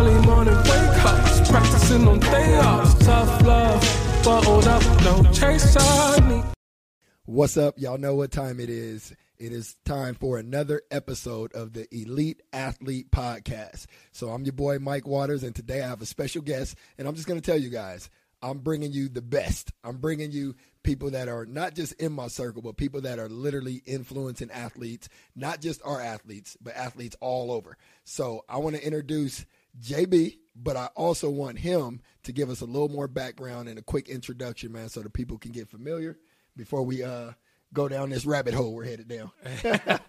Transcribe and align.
Early 0.00 0.26
morning 0.26 0.56
wake 0.56 1.04
ups, 1.04 1.50
practicing 1.50 2.08
on 2.08 2.20
day. 2.20 2.58
Tough 3.00 3.42
love, 3.42 4.22
bottled 4.24 4.66
up, 4.66 6.54
What's 7.26 7.58
up? 7.58 7.78
Y'all 7.78 7.98
know 7.98 8.14
what 8.14 8.32
time 8.32 8.60
it 8.60 8.70
is. 8.70 9.12
It 9.36 9.52
is 9.52 9.76
time 9.84 10.14
for 10.14 10.38
another 10.38 10.80
episode 10.90 11.52
of 11.52 11.74
the 11.74 11.86
Elite 11.94 12.40
Athlete 12.50 13.10
Podcast. 13.10 13.84
So 14.10 14.30
I'm 14.30 14.44
your 14.44 14.54
boy 14.54 14.78
Mike 14.78 15.06
Waters, 15.06 15.42
and 15.42 15.54
today 15.54 15.82
I 15.82 15.88
have 15.88 16.00
a 16.00 16.06
special 16.06 16.40
guest, 16.40 16.78
and 16.96 17.06
I'm 17.06 17.14
just 17.14 17.28
going 17.28 17.38
to 17.38 17.44
tell 17.44 17.60
you 17.60 17.68
guys, 17.68 18.08
I'm 18.40 18.60
bringing 18.60 18.92
you 18.92 19.10
the 19.10 19.20
best. 19.20 19.70
I'm 19.84 19.98
bringing 19.98 20.32
you 20.32 20.54
people 20.82 21.10
that 21.10 21.28
are 21.28 21.44
not 21.44 21.74
just 21.74 21.92
in 22.00 22.12
my 22.12 22.28
circle, 22.28 22.62
but 22.62 22.78
people 22.78 23.02
that 23.02 23.18
are 23.18 23.28
literally 23.28 23.82
influencing 23.84 24.50
athletes, 24.50 25.10
not 25.36 25.60
just 25.60 25.82
our 25.84 26.00
athletes, 26.00 26.56
but 26.58 26.74
athletes 26.74 27.16
all 27.20 27.52
over. 27.52 27.76
So 28.04 28.46
I 28.48 28.56
want 28.56 28.76
to 28.76 28.82
introduce 28.82 29.44
JB, 29.78 30.38
but 30.56 30.76
I 30.76 30.86
also 30.96 31.30
want 31.30 31.58
him 31.58 32.00
to 32.24 32.32
give 32.32 32.50
us 32.50 32.60
a 32.60 32.66
little 32.66 32.88
more 32.88 33.08
background 33.08 33.68
and 33.68 33.78
a 33.78 33.82
quick 33.82 34.08
introduction, 34.08 34.72
man, 34.72 34.88
so 34.88 35.00
that 35.00 35.12
people 35.12 35.38
can 35.38 35.52
get 35.52 35.68
familiar 35.68 36.18
before 36.56 36.82
we 36.82 37.02
uh, 37.02 37.32
go 37.72 37.88
down 37.88 38.10
this 38.10 38.26
rabbit 38.26 38.54
hole 38.54 38.74
we're 38.74 38.84
headed 38.84 39.08
down. 39.08 39.30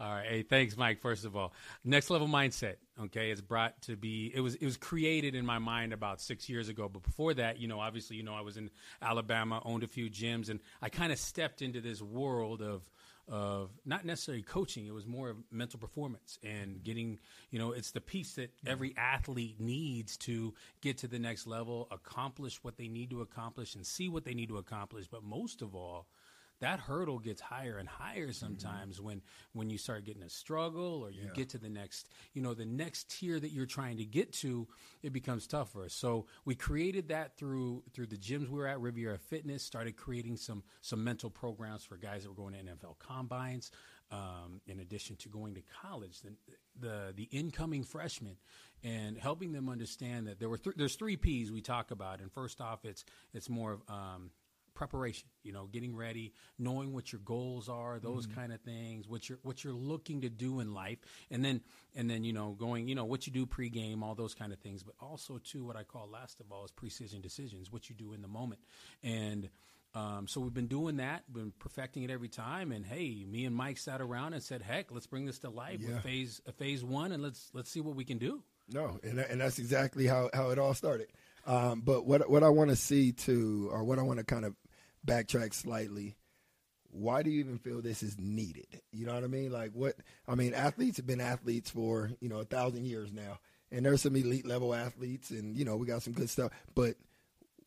All 0.00 0.14
right. 0.14 0.26
Hey, 0.26 0.42
thanks, 0.42 0.76
Mike. 0.76 1.00
First 1.00 1.24
of 1.24 1.36
all, 1.36 1.52
next 1.84 2.10
level 2.10 2.26
mindset. 2.26 2.76
Okay, 2.98 3.30
it's 3.30 3.40
brought 3.40 3.80
to 3.82 3.96
be. 3.96 4.30
It 4.34 4.40
was 4.40 4.54
it 4.56 4.64
was 4.64 4.76
created 4.76 5.34
in 5.34 5.44
my 5.44 5.58
mind 5.58 5.92
about 5.92 6.20
six 6.20 6.48
years 6.48 6.68
ago. 6.68 6.88
But 6.88 7.02
before 7.02 7.34
that, 7.34 7.58
you 7.58 7.68
know, 7.68 7.80
obviously, 7.80 8.16
you 8.16 8.22
know, 8.22 8.34
I 8.34 8.40
was 8.40 8.56
in 8.56 8.70
Alabama, 9.00 9.60
owned 9.64 9.82
a 9.82 9.88
few 9.88 10.10
gyms, 10.10 10.48
and 10.50 10.60
I 10.82 10.88
kind 10.88 11.12
of 11.12 11.18
stepped 11.18 11.62
into 11.62 11.80
this 11.80 12.00
world 12.02 12.62
of 12.62 12.82
of 13.30 13.70
not 13.86 14.04
necessarily 14.04 14.42
coaching. 14.42 14.86
It 14.86 14.92
was 14.92 15.06
more 15.06 15.30
of 15.30 15.36
mental 15.50 15.78
performance 15.78 16.38
and 16.42 16.82
getting. 16.82 17.18
You 17.50 17.58
know, 17.58 17.72
it's 17.72 17.92
the 17.92 18.00
piece 18.00 18.34
that 18.34 18.50
every 18.66 18.94
athlete 18.98 19.60
needs 19.60 20.16
to 20.18 20.52
get 20.80 20.98
to 20.98 21.08
the 21.08 21.18
next 21.18 21.46
level, 21.46 21.88
accomplish 21.90 22.62
what 22.62 22.76
they 22.76 22.88
need 22.88 23.10
to 23.10 23.22
accomplish, 23.22 23.74
and 23.76 23.86
see 23.86 24.08
what 24.08 24.24
they 24.24 24.34
need 24.34 24.48
to 24.48 24.58
accomplish. 24.58 25.06
But 25.06 25.22
most 25.22 25.62
of 25.62 25.74
all 25.74 26.06
that 26.60 26.78
hurdle 26.78 27.18
gets 27.18 27.40
higher 27.40 27.78
and 27.78 27.88
higher 27.88 28.32
sometimes 28.32 28.96
mm-hmm. 28.96 29.06
when 29.06 29.22
when 29.52 29.70
you 29.70 29.78
start 29.78 30.04
getting 30.04 30.22
a 30.22 30.28
struggle 30.30 31.02
or 31.02 31.10
you 31.10 31.22
yeah. 31.24 31.30
get 31.34 31.50
to 31.50 31.58
the 31.58 31.68
next 31.68 32.08
you 32.32 32.42
know 32.42 32.54
the 32.54 32.64
next 32.64 33.10
tier 33.10 33.38
that 33.38 33.50
you're 33.50 33.66
trying 33.66 33.96
to 33.96 34.04
get 34.04 34.32
to 34.32 34.66
it 35.02 35.12
becomes 35.12 35.46
tougher 35.46 35.88
so 35.88 36.26
we 36.44 36.54
created 36.54 37.08
that 37.08 37.36
through 37.36 37.82
through 37.92 38.06
the 38.06 38.16
gyms 38.16 38.48
we 38.48 38.58
were 38.58 38.66
at 38.66 38.80
riviera 38.80 39.18
fitness 39.18 39.62
started 39.62 39.96
creating 39.96 40.36
some 40.36 40.62
some 40.80 41.02
mental 41.02 41.30
programs 41.30 41.84
for 41.84 41.96
guys 41.96 42.22
that 42.22 42.28
were 42.28 42.34
going 42.34 42.54
to 42.54 42.60
nfl 42.60 42.98
combines 42.98 43.70
um, 44.12 44.60
in 44.66 44.80
addition 44.80 45.16
to 45.16 45.28
going 45.28 45.54
to 45.54 45.62
college 45.82 46.20
the, 46.20 46.32
the 46.80 47.12
the 47.14 47.28
incoming 47.30 47.84
freshmen 47.84 48.36
and 48.82 49.16
helping 49.16 49.52
them 49.52 49.68
understand 49.68 50.26
that 50.26 50.40
there 50.40 50.48
were 50.48 50.58
th- 50.58 50.76
there's 50.76 50.96
three 50.96 51.16
P's 51.16 51.52
we 51.52 51.60
talk 51.60 51.90
about 51.90 52.20
and 52.20 52.32
first 52.32 52.60
off 52.60 52.84
it's 52.84 53.04
it's 53.32 53.48
more 53.48 53.72
of 53.72 53.82
um, 53.88 54.30
preparation 54.80 55.28
you 55.42 55.52
know 55.52 55.66
getting 55.66 55.94
ready 55.94 56.32
knowing 56.58 56.94
what 56.94 57.12
your 57.12 57.20
goals 57.22 57.68
are 57.68 57.98
those 57.98 58.26
mm-hmm. 58.26 58.40
kind 58.40 58.50
of 58.50 58.62
things 58.62 59.06
what 59.06 59.28
you're 59.28 59.38
what 59.42 59.62
you're 59.62 59.74
looking 59.74 60.22
to 60.22 60.30
do 60.30 60.58
in 60.60 60.72
life 60.72 60.96
and 61.30 61.44
then 61.44 61.60
and 61.94 62.08
then 62.08 62.24
you 62.24 62.32
know 62.32 62.56
going 62.58 62.88
you 62.88 62.94
know 62.94 63.04
what 63.04 63.26
you 63.26 63.32
do 63.32 63.44
pregame 63.44 64.00
all 64.00 64.14
those 64.14 64.32
kind 64.32 64.54
of 64.54 64.58
things 64.60 64.82
but 64.82 64.94
also 64.98 65.36
too 65.36 65.66
what 65.66 65.76
i 65.76 65.82
call 65.82 66.08
last 66.10 66.40
of 66.40 66.50
all 66.50 66.64
is 66.64 66.70
precision 66.70 67.20
decisions 67.20 67.70
what 67.70 67.90
you 67.90 67.94
do 67.94 68.14
in 68.14 68.22
the 68.22 68.28
moment 68.28 68.62
and 69.02 69.50
um, 69.92 70.28
so 70.28 70.40
we've 70.40 70.54
been 70.54 70.68
doing 70.68 70.98
that, 70.98 71.24
been 71.32 71.52
perfecting 71.58 72.04
it 72.04 72.10
every 72.10 72.28
time. 72.28 72.70
And 72.70 72.86
hey, 72.86 73.26
me 73.28 73.44
and 73.44 73.56
Mike 73.56 73.76
sat 73.76 74.00
around 74.00 74.34
and 74.34 74.42
said, 74.42 74.62
"Heck, 74.62 74.92
let's 74.92 75.08
bring 75.08 75.26
this 75.26 75.40
to 75.40 75.50
life 75.50 75.80
yeah. 75.80 75.94
with 75.94 76.04
phase 76.04 76.40
uh, 76.46 76.52
phase 76.52 76.84
one, 76.84 77.10
and 77.10 77.20
let's 77.20 77.50
let's 77.54 77.72
see 77.72 77.80
what 77.80 77.96
we 77.96 78.04
can 78.04 78.18
do." 78.18 78.40
No, 78.72 79.00
and 79.02 79.18
and 79.18 79.40
that's 79.40 79.58
exactly 79.58 80.06
how 80.06 80.30
how 80.32 80.50
it 80.50 80.60
all 80.60 80.74
started. 80.74 81.08
Um, 81.46 81.80
but 81.80 82.06
what 82.06 82.28
what 82.30 82.42
I 82.42 82.50
want 82.50 82.70
to 82.70 82.76
see 82.76 83.12
too, 83.12 83.68
or 83.72 83.82
what 83.82 83.98
I 83.98 84.02
want 84.02 84.18
to 84.18 84.24
kind 84.24 84.44
of 84.44 84.54
backtrack 85.06 85.54
slightly. 85.54 86.16
Why 86.92 87.22
do 87.22 87.30
you 87.30 87.40
even 87.40 87.58
feel 87.58 87.80
this 87.80 88.02
is 88.02 88.18
needed? 88.18 88.80
You 88.92 89.06
know 89.06 89.14
what 89.14 89.24
I 89.24 89.28
mean? 89.28 89.52
Like 89.52 89.72
what? 89.72 89.94
I 90.26 90.34
mean, 90.34 90.54
athletes 90.54 90.96
have 90.96 91.06
been 91.06 91.20
athletes 91.20 91.70
for 91.70 92.10
you 92.20 92.28
know 92.28 92.38
a 92.40 92.44
thousand 92.44 92.86
years 92.86 93.12
now, 93.12 93.38
and 93.70 93.84
there's 93.84 94.02
some 94.02 94.16
elite 94.16 94.46
level 94.46 94.74
athletes, 94.74 95.30
and 95.30 95.56
you 95.56 95.64
know 95.64 95.76
we 95.76 95.86
got 95.86 96.02
some 96.02 96.12
good 96.12 96.30
stuff. 96.30 96.50
But 96.74 96.96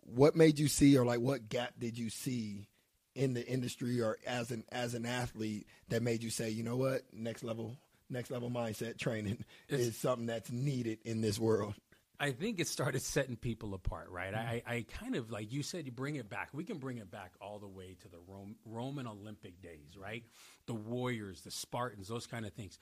what 0.01 0.35
made 0.35 0.59
you 0.59 0.67
see, 0.67 0.97
or 0.97 1.05
like 1.05 1.21
what 1.21 1.47
gap 1.47 1.73
did 1.79 1.97
you 1.97 2.09
see 2.09 2.67
in 3.15 3.33
the 3.33 3.45
industry, 3.47 4.01
or 4.01 4.17
as 4.27 4.51
an 4.51 4.65
as 4.71 4.93
an 4.93 5.05
athlete 5.05 5.67
that 5.89 6.03
made 6.03 6.21
you 6.21 6.29
say, 6.29 6.49
you 6.49 6.63
know 6.63 6.75
what, 6.75 7.03
next 7.13 7.43
level 7.43 7.77
next 8.09 8.29
level 8.29 8.51
mindset 8.51 8.97
training 8.97 9.43
it's, 9.69 9.81
is 9.81 9.97
something 9.97 10.27
that's 10.27 10.51
needed 10.51 10.99
in 11.05 11.21
this 11.21 11.39
world? 11.39 11.75
I 12.19 12.31
think 12.31 12.59
it 12.59 12.67
started 12.67 13.01
setting 13.01 13.35
people 13.35 13.73
apart, 13.73 14.09
right? 14.09 14.33
Mm-hmm. 14.33 14.69
I, 14.69 14.75
I 14.75 14.85
kind 14.99 15.15
of 15.15 15.31
like 15.31 15.51
you 15.51 15.63
said, 15.63 15.85
you 15.85 15.91
bring 15.91 16.15
it 16.15 16.29
back. 16.29 16.49
We 16.53 16.63
can 16.63 16.77
bring 16.77 16.97
it 16.97 17.09
back 17.09 17.31
all 17.41 17.59
the 17.59 17.67
way 17.67 17.95
to 18.01 18.07
the 18.07 18.19
Rome, 18.27 18.55
Roman 18.65 19.07
Olympic 19.07 19.61
days, 19.61 19.97
right? 19.97 20.23
The 20.67 20.75
warriors, 20.75 21.41
the 21.41 21.51
Spartans, 21.51 22.07
those 22.07 22.27
kind 22.27 22.45
of 22.45 22.53
things. 22.53 22.77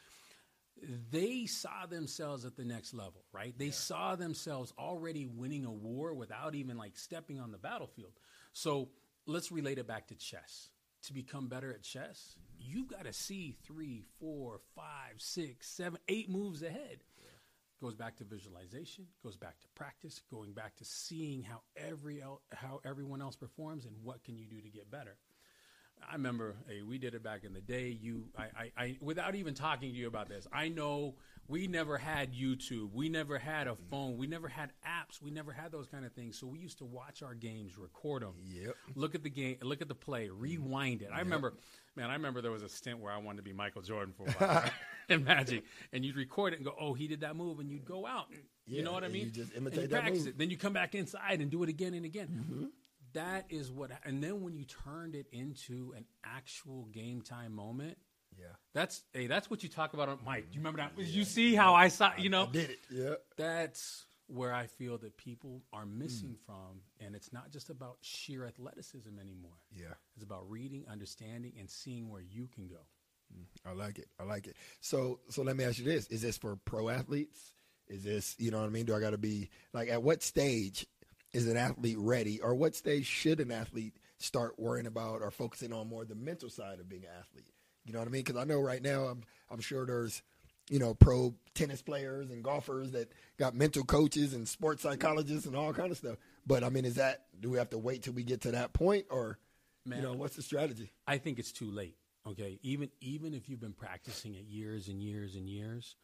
They 1.11 1.45
saw 1.45 1.85
themselves 1.85 2.45
at 2.45 2.55
the 2.55 2.65
next 2.65 2.93
level, 2.93 3.23
right? 3.31 3.57
They 3.57 3.65
yeah. 3.65 3.71
saw 3.71 4.15
themselves 4.15 4.73
already 4.77 5.25
winning 5.25 5.65
a 5.65 5.71
war 5.71 6.13
without 6.13 6.55
even 6.55 6.77
like 6.77 6.97
stepping 6.97 7.39
on 7.39 7.51
the 7.51 7.57
battlefield. 7.57 8.13
So 8.53 8.89
let's 9.25 9.51
relate 9.51 9.77
it 9.77 9.87
back 9.87 10.07
to 10.07 10.15
chess. 10.15 10.69
To 11.05 11.13
become 11.13 11.47
better 11.47 11.73
at 11.73 11.81
chess, 11.81 12.35
mm-hmm. 12.37 12.71
you've 12.71 12.87
got 12.87 13.05
to 13.05 13.13
see 13.13 13.55
three, 13.65 14.03
four, 14.19 14.59
five, 14.75 15.15
six, 15.17 15.67
seven, 15.67 15.99
eight 16.07 16.29
moves 16.29 16.61
ahead 16.61 16.99
goes 17.81 17.95
back 17.95 18.15
to 18.17 18.23
visualization, 18.23 19.05
goes 19.23 19.35
back 19.35 19.59
to 19.59 19.67
practice, 19.75 20.21
going 20.29 20.53
back 20.53 20.75
to 20.77 20.85
seeing 20.85 21.41
how 21.41 21.61
every 21.75 22.21
el- 22.21 22.41
how 22.53 22.79
everyone 22.85 23.21
else 23.21 23.35
performs 23.35 23.85
and 23.85 23.95
what 24.03 24.23
can 24.23 24.37
you 24.37 24.45
do 24.45 24.61
to 24.61 24.69
get 24.69 24.89
better. 24.91 25.17
I 26.09 26.13
remember, 26.13 26.55
hey, 26.67 26.81
we 26.81 26.97
did 26.97 27.13
it 27.15 27.23
back 27.23 27.43
in 27.43 27.53
the 27.53 27.61
day. 27.61 27.97
You, 28.01 28.25
I, 28.37 28.43
I, 28.43 28.71
I, 28.77 28.97
without 29.01 29.35
even 29.35 29.53
talking 29.53 29.91
to 29.91 29.97
you 29.97 30.07
about 30.07 30.29
this, 30.29 30.47
I 30.51 30.67
know 30.69 31.15
we 31.47 31.67
never 31.67 31.97
had 31.97 32.33
YouTube. 32.33 32.93
We 32.93 33.09
never 33.09 33.37
had 33.37 33.67
a 33.67 33.75
phone. 33.89 34.17
We 34.17 34.27
never 34.27 34.47
had 34.47 34.71
apps. 34.87 35.21
We 35.21 35.31
never 35.31 35.51
had 35.51 35.71
those 35.71 35.87
kind 35.87 36.05
of 36.05 36.13
things. 36.13 36.37
So 36.37 36.47
we 36.47 36.59
used 36.59 36.77
to 36.79 36.85
watch 36.85 37.23
our 37.23 37.33
games, 37.33 37.77
record 37.77 38.23
them, 38.23 38.33
yep. 38.45 38.75
look 38.95 39.15
at 39.15 39.23
the 39.23 39.29
game, 39.29 39.57
look 39.61 39.81
at 39.81 39.87
the 39.87 39.95
play, 39.95 40.29
rewind 40.29 41.01
it. 41.01 41.09
I 41.13 41.19
remember 41.19 41.53
Man, 41.95 42.09
I 42.09 42.13
remember 42.13 42.41
there 42.41 42.51
was 42.51 42.63
a 42.63 42.69
stint 42.69 42.99
where 42.99 43.11
I 43.11 43.17
wanted 43.17 43.37
to 43.37 43.43
be 43.43 43.51
Michael 43.51 43.81
Jordan 43.81 44.13
for 44.15 44.23
a 44.23 44.31
while 44.31 44.69
in 45.09 45.23
Magic, 45.25 45.65
and 45.91 46.05
you'd 46.05 46.15
record 46.15 46.53
it 46.53 46.57
and 46.57 46.65
go, 46.65 46.73
"Oh, 46.79 46.93
he 46.93 47.07
did 47.07 47.21
that 47.21 47.35
move," 47.35 47.59
and 47.59 47.69
you'd 47.69 47.83
go 47.83 48.07
out. 48.07 48.27
And, 48.29 48.39
yeah, 48.65 48.77
you 48.77 48.83
know 48.83 48.93
what 48.93 49.03
I 49.03 49.09
mean? 49.09 49.25
You 49.25 49.31
just 49.31 49.53
imitate 49.53 49.89
that 49.89 50.01
practice 50.01 50.19
move. 50.19 50.27
it. 50.29 50.37
Then 50.37 50.49
you 50.49 50.57
come 50.57 50.71
back 50.71 50.95
inside 50.95 51.41
and 51.41 51.51
do 51.51 51.63
it 51.63 51.69
again 51.69 51.93
and 51.93 52.05
again. 52.05 52.27
Mm-hmm. 52.27 52.65
That 53.13 53.45
is 53.49 53.71
what. 53.71 53.91
And 54.05 54.23
then 54.23 54.41
when 54.41 54.55
you 54.55 54.65
turned 54.65 55.15
it 55.15 55.27
into 55.31 55.93
an 55.95 56.05
actual 56.23 56.87
game 56.91 57.21
time 57.21 57.53
moment, 57.53 57.97
yeah, 58.39 58.45
that's 58.73 59.03
hey, 59.13 59.27
that's 59.27 59.49
what 59.49 59.63
you 59.63 59.69
talk 59.69 59.93
about 59.93 60.09
on 60.09 60.19
Mike. 60.25 60.49
Do 60.49 60.55
you 60.55 60.59
remember 60.59 60.77
that? 60.79 60.93
Yeah. 60.97 61.05
You 61.05 61.23
see 61.23 61.55
how 61.55 61.73
I 61.73 61.89
saw? 61.89 62.11
You 62.17 62.29
know, 62.29 62.43
I 62.43 62.51
did 62.51 62.69
it. 62.69 62.79
Yeah, 62.89 63.15
that's 63.37 64.05
where 64.27 64.53
I 64.53 64.67
feel 64.67 64.97
that 64.99 65.17
people 65.17 65.61
are 65.73 65.85
missing 65.85 66.37
mm. 66.41 66.45
from. 66.45 66.81
And 66.99 67.15
it's 67.15 67.33
not 67.33 67.51
just 67.51 67.69
about 67.69 67.97
sheer 68.01 68.45
athleticism 68.45 69.19
anymore. 69.19 69.57
Yeah. 69.75 69.93
It's 70.15 70.23
about 70.23 70.49
reading, 70.49 70.85
understanding, 70.89 71.53
and 71.59 71.69
seeing 71.69 72.09
where 72.09 72.21
you 72.21 72.47
can 72.53 72.67
go. 72.67 72.79
Mm. 73.35 73.45
I 73.69 73.73
like 73.73 73.99
it. 73.99 74.07
I 74.19 74.23
like 74.23 74.47
it. 74.47 74.55
So 74.79 75.19
so 75.29 75.41
let 75.41 75.57
me 75.57 75.65
ask 75.65 75.79
you 75.79 75.85
this. 75.85 76.07
Is 76.07 76.21
this 76.21 76.37
for 76.37 76.55
pro 76.55 76.89
athletes? 76.89 77.53
Is 77.87 78.03
this, 78.03 78.35
you 78.39 78.51
know 78.51 78.59
what 78.59 78.67
I 78.67 78.69
mean? 78.69 78.85
Do 78.85 78.95
I 78.95 79.01
got 79.01 79.09
to 79.09 79.17
be 79.17 79.49
like 79.73 79.89
at 79.89 80.01
what 80.01 80.23
stage 80.23 80.87
is 81.33 81.47
an 81.47 81.57
athlete 81.57 81.97
ready 81.99 82.39
or 82.41 82.55
what 82.55 82.75
stage 82.75 83.05
should 83.05 83.39
an 83.39 83.51
athlete 83.51 83.95
start 84.17 84.59
worrying 84.59 84.87
about 84.87 85.21
or 85.21 85.31
focusing 85.31 85.73
on 85.73 85.87
more 85.87 86.05
the 86.05 86.15
mental 86.15 86.49
side 86.49 86.79
of 86.79 86.89
being 86.89 87.03
an 87.03 87.09
athlete? 87.19 87.53
You 87.85 87.93
know 87.93 87.99
what 87.99 88.07
I 88.07 88.11
mean? 88.11 88.23
Cuz 88.23 88.35
I 88.35 88.43
know 88.43 88.59
right 88.59 88.81
now 88.81 89.05
I'm 89.05 89.23
I'm 89.49 89.61
sure 89.61 89.85
there's 89.85 90.21
you 90.69 90.79
know, 90.79 90.93
pro 90.93 91.35
tennis 91.53 91.81
players 91.81 92.29
and 92.29 92.43
golfers 92.43 92.91
that 92.91 93.11
got 93.37 93.53
mental 93.53 93.83
coaches 93.83 94.33
and 94.33 94.47
sports 94.47 94.83
psychologists 94.83 95.45
and 95.45 95.53
all 95.53 95.73
kind 95.73 95.91
of 95.91 95.97
stuff. 95.97 96.17
But 96.47 96.63
I 96.63 96.69
mean, 96.69 96.85
is 96.85 96.95
that 96.95 97.25
do 97.39 97.49
we 97.49 97.57
have 97.57 97.71
to 97.71 97.77
wait 97.77 98.03
till 98.03 98.13
we 98.13 98.23
get 98.23 98.41
to 98.41 98.51
that 98.51 98.71
point, 98.71 99.05
or 99.09 99.37
Man, 99.85 99.97
you 99.97 100.03
know, 100.03 100.13
what's 100.13 100.37
the 100.37 100.41
strategy? 100.41 100.91
I 101.05 101.17
think 101.17 101.39
it's 101.39 101.51
too 101.51 101.69
late. 101.69 101.97
Okay, 102.25 102.59
even 102.61 102.89
even 103.01 103.33
if 103.33 103.49
you've 103.49 103.59
been 103.59 103.73
practicing 103.73 104.35
it 104.35 104.45
years 104.45 104.87
and 104.87 105.01
years 105.03 105.35
and 105.35 105.49
years, 105.49 105.95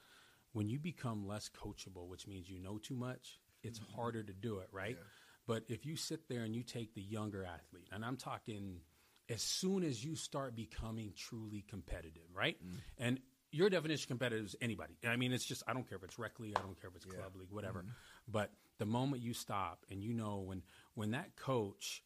when 0.52 0.68
you 0.68 0.80
become 0.80 1.28
less 1.28 1.50
coachable, 1.50 2.08
which 2.08 2.28
means 2.28 2.50
you 2.50 2.60
know 2.60 2.78
too 2.78 2.96
much, 2.96 3.40
it's 3.64 3.80
mm-hmm. 3.80 3.96
harder 3.96 4.24
to 4.24 4.34
do 4.34 4.58
it, 4.60 4.68
right? 4.72 4.98
Yeah. 5.00 5.04
But 5.48 5.64
if 5.70 5.86
you 5.86 5.96
sit 5.96 6.28
there 6.28 6.42
and 6.42 6.54
you 6.56 6.62
take 6.62 6.94
the 6.94 7.02
younger 7.02 7.46
athlete, 7.46 7.88
and 7.92 8.04
I'm 8.04 8.18
talking 8.18 8.82
as 9.30 9.42
soon 9.42 9.84
as 9.84 10.04
you 10.04 10.16
start 10.16 10.56
becoming 10.56 11.14
truly 11.16 11.64
competitive, 11.68 12.28
right? 12.34 12.58
Mm. 12.64 12.78
And 12.98 13.20
your 13.52 13.70
definition 13.70 14.04
of 14.04 14.08
competitive 14.10 14.46
is 14.46 14.56
anybody. 14.62 14.98
I 15.08 15.16
mean, 15.16 15.32
it's 15.32 15.46
just 15.46 15.64
I 15.68 15.74
don't 15.74 15.88
care 15.88 15.98
if 15.98 16.04
it's 16.04 16.20
rec 16.20 16.40
league, 16.40 16.58
I 16.58 16.62
don't 16.62 16.80
care 16.80 16.90
if 16.90 16.96
it's 16.96 17.06
club 17.06 17.36
league, 17.36 17.52
whatever. 17.52 17.80
Mm-hmm. 17.80 18.32
But 18.32 18.52
the 18.78 18.86
moment 18.86 19.24
you 19.24 19.34
stop 19.34 19.86
and 19.90 20.04
you 20.04 20.14
know 20.14 20.44
when 20.46 20.64
when 20.96 21.12
that 21.12 21.36
coach, 21.36 22.04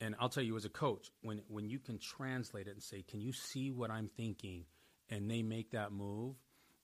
and 0.00 0.14
I'll 0.20 0.28
tell 0.28 0.42
you 0.42 0.56
as 0.56 0.64
a 0.64 0.70
coach, 0.70 1.08
when 1.22 1.40
when 1.48 1.68
you 1.68 1.78
can 1.78 1.98
translate 1.98 2.66
it 2.66 2.72
and 2.72 2.82
say, 2.82 3.02
"Can 3.02 3.20
you 3.20 3.32
see 3.32 3.70
what 3.70 3.90
I'm 3.90 4.08
thinking?" 4.08 4.66
and 5.12 5.28
they 5.28 5.42
make 5.42 5.72
that 5.72 5.90
move, 5.90 6.36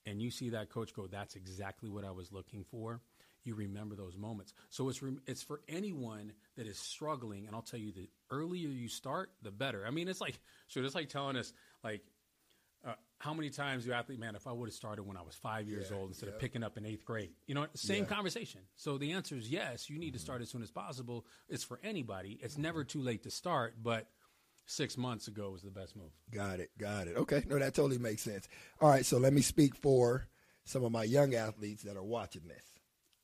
and 0.05 0.21
you 0.21 0.31
see 0.31 0.51
that 0.51 0.71
coach 0.71 0.93
go, 0.95 1.07
"That's 1.07 1.37
exactly 1.37 1.89
what 1.89 2.05
I 2.05 2.11
was 2.11 2.33
looking 2.33 2.65
for." 2.65 3.03
You 3.47 3.55
remember 3.55 3.95
those 3.95 4.17
moments. 4.17 4.53
So 4.71 4.89
it's 4.89 5.03
re- 5.03 5.19
it's 5.27 5.43
for 5.43 5.61
anyone 5.69 6.33
that 6.57 6.67
is 6.67 6.79
struggling, 6.79 7.47
and 7.47 7.55
I'll 7.55 7.63
tell 7.63 7.81
you, 7.81 7.93
the 7.93 8.09
earlier 8.31 8.69
you 8.69 8.89
start, 8.89 9.31
the 9.43 9.51
better. 9.51 9.85
I 9.87 9.91
mean, 9.91 10.09
it's 10.09 10.21
like, 10.21 10.39
sure, 10.69 10.85
it's 10.85 10.95
like 10.95 11.09
telling 11.09 11.37
us 11.37 11.53
like 11.85 12.03
uh, 12.87 12.95
how 13.19 13.33
many 13.35 13.51
times 13.51 13.87
you 13.87 13.93
athlete, 13.93 14.19
man, 14.21 14.37
if 14.37 14.47
I 14.47 14.53
would 14.53 14.69
have 14.69 14.75
started 14.75 15.05
when 15.05 15.17
I 15.17 15.23
was 15.23 15.35
five 15.35 15.69
years 15.69 15.91
Yeah, 15.91 15.97
old 15.97 16.11
instead 16.11 16.29
yeah. 16.29 16.35
of 16.35 16.41
picking 16.41 16.63
up 16.63 16.77
in 16.77 16.85
eighth 16.85 17.05
grade, 17.05 17.31
you 17.47 17.55
know, 17.55 17.67
same 17.75 18.05
Yeah. 18.05 18.09
conversation. 18.09 18.61
So 18.77 18.99
the 18.99 19.13
answer 19.13 19.37
is 19.37 19.49
yes, 19.49 19.89
you 19.89 19.99
need 19.99 20.13
to 20.13 20.19
start 20.19 20.43
as 20.43 20.51
soon 20.51 20.63
as 20.63 20.71
possible. 20.71 21.27
It's 21.49 21.65
for 21.65 21.81
anybody. 21.83 22.39
It's 22.43 22.59
never 22.59 22.85
too 22.85 23.01
late 23.01 23.23
to 23.25 23.31
start, 23.31 23.75
but 23.83 24.09
six 24.67 24.97
months 24.97 25.29
ago 25.29 25.51
was 25.51 25.63
the 25.63 25.71
best 25.71 25.97
move. 25.97 26.11
Got 26.31 26.61
it. 26.61 26.71
Got 26.79 27.09
it. 27.09 27.17
Okay. 27.17 27.45
No, 27.47 27.59
that 27.59 27.75
totally 27.75 27.99
makes 27.99 28.23
sense. 28.23 28.49
All 28.81 28.89
right. 28.89 29.07
So 29.07 29.19
let 29.19 29.33
me 29.33 29.41
speak 29.41 29.75
for 29.75 30.27
some 30.65 30.85
of 30.85 30.91
my 30.93 31.05
young 31.05 31.35
athletes 31.35 31.85
that 31.85 31.97
are 31.97 32.03
watching 32.03 32.43
this, 32.49 32.76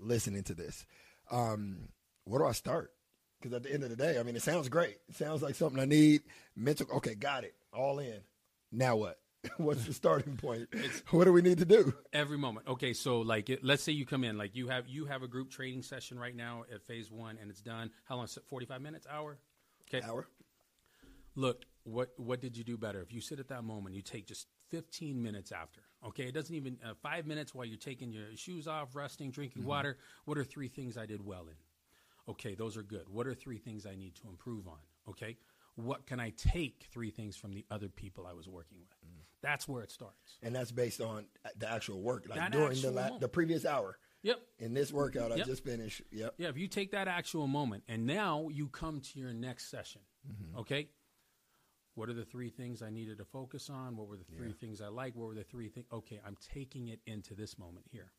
listening 0.03 0.43
to 0.45 0.55
this. 0.55 0.85
Um, 1.31 1.89
where 2.25 2.41
do 2.41 2.47
I 2.47 2.53
start? 2.53 2.93
Because 3.41 3.55
at 3.55 3.63
the 3.65 3.73
end 3.73 3.83
of 3.83 3.91
the 3.91 3.97
day, 3.97 4.19
I 4.19 4.23
mean, 4.23 4.37
it 4.37 4.43
sounds 4.43 4.69
great. 4.69 4.99
It 5.09 5.17
sounds 5.17 5.43
like 5.43 5.55
something 5.55 5.81
I 5.81 5.85
need. 5.85 6.23
Mental. 6.55 6.87
Okay. 6.97 7.15
Got 7.15 7.45
it. 7.45 7.55
All 7.73 7.99
in. 7.99 8.21
Now 8.71 8.97
what? 8.97 9.19
What's 9.57 9.85
the 9.87 9.93
starting 9.93 10.37
point? 10.37 10.69
what 11.11 11.25
do 11.25 11.33
we 11.33 11.43
need 11.43 11.59
to 11.59 11.65
do? 11.65 11.95
Every 12.13 12.39
moment. 12.39 12.69
Okay, 12.69 12.93
so 12.93 13.21
like, 13.23 13.51
it, 13.51 13.65
let's 13.65 13.83
say 13.83 13.91
you 13.91 14.07
come 14.07 14.23
in, 14.23 14.39
like 14.39 14.55
you 14.55 14.69
have 14.69 14.87
you 14.87 15.07
have 15.07 15.25
a 15.25 15.27
group 15.27 15.51
training 15.51 15.83
session 15.83 16.17
right 16.17 16.37
now 16.37 16.63
at 16.73 16.81
phase 16.83 17.11
one, 17.11 17.39
and 17.41 17.51
it's 17.51 17.61
done. 17.61 17.91
How 18.05 18.15
long? 18.17 18.29
Forty 18.49 18.67
five 18.67 18.81
minutes, 18.81 19.05
hour. 19.11 19.39
Okay, 19.93 20.07
Hour. 20.07 20.29
look 21.35 21.65
what 21.85 22.11
what 22.17 22.41
did 22.41 22.57
you 22.57 22.65
do 22.65 22.79
better 22.79 23.01
if 23.03 23.13
you 23.13 23.21
sit 23.21 23.41
at 23.41 23.49
that 23.49 23.65
moment 23.65 23.95
you 23.95 24.01
take 24.01 24.27
just 24.27 24.47
15 24.73 25.23
minutes 25.23 25.53
after 25.53 25.83
okay? 26.07 26.25
It 26.25 26.35
doesn't 26.35 26.55
even 26.55 26.79
uh, 26.85 26.95
five 27.03 27.27
minutes 27.27 27.55
while 27.55 27.65
you're 27.65 27.77
taking 27.77 28.11
your 28.13 28.35
shoes 28.35 28.67
off 28.67 28.97
resting 28.97 29.31
drinking 29.31 29.63
mm-hmm. 29.63 29.71
water. 29.71 29.99
What 30.25 30.39
are 30.39 30.45
three 30.45 30.69
things 30.69 30.97
i 30.97 31.07
did 31.07 31.25
well 31.25 31.43
in? 31.43 32.33
Okay 32.33 32.55
those 32.55 32.77
are 32.77 32.83
good. 32.83 33.09
What 33.09 33.27
are 33.27 33.35
three 33.35 33.59
things 33.59 33.87
i 33.87 33.95
need 33.95 34.15
to 34.17 34.29
improve 34.29 34.67
on 34.67 34.79
okay? 35.09 35.37
What 35.77 36.07
can 36.07 36.21
i 36.21 36.31
take 36.31 36.87
three 36.91 37.11
things 37.11 37.37
from 37.37 37.53
the 37.53 37.65
other 37.71 37.89
people 37.89 38.27
i 38.27 38.33
was 38.33 38.49
working 38.49 38.79
with? 38.81 38.91
Mm. 39.05 39.23
That's 39.43 39.67
where 39.69 39.83
it 39.83 39.91
starts. 39.91 40.39
And 40.43 40.55
that's 40.55 40.71
based 40.71 41.01
on 41.01 41.27
the 41.59 41.71
actual 41.71 42.01
work, 42.01 42.27
like 42.29 42.39
That 42.39 42.53
during 42.53 42.81
the 42.81 42.91
la- 42.91 43.19
the 43.19 43.29
previous 43.29 43.67
hour. 43.67 43.99
yep. 44.23 44.41
In 44.59 44.73
this 44.73 44.93
workout 44.93 45.33
I 45.33 45.41
just 45.41 45.65
finished. 45.65 46.03
Yep. 46.11 46.35
Yeah, 46.39 46.49
if 46.49 46.57
you 46.57 46.69
take 46.69 46.93
that 46.93 47.09
actual 47.09 47.47
moment 47.47 47.83
and 47.89 48.07
now 48.07 48.49
you 48.51 48.69
come 48.69 49.01
to 49.01 49.19
your 49.19 49.33
next 49.33 49.71
session, 49.71 50.01
mm-hmm. 50.27 50.61
okay? 50.61 50.89
What 51.95 52.09
are 52.09 52.15
the 52.15 52.25
three 52.25 52.49
things 52.49 52.83
I 52.83 52.91
needed 52.91 53.19
to 53.19 53.25
focus 53.25 53.69
on? 53.69 53.97
What 53.97 54.09
were 54.09 54.17
the 54.17 54.25
three 54.37 54.53
things 54.53 54.81
I 54.81 54.89
like? 54.89 55.15
What 55.15 55.29
were 55.29 55.35
the 55.35 55.45
three 55.45 55.69
things? 55.69 55.87
Okay, 55.93 56.21
I'm 56.27 56.37
taking 56.55 56.89
it 56.89 57.01
into 57.07 57.35
this 57.35 57.59
moment 57.59 57.87
here. 57.91 58.13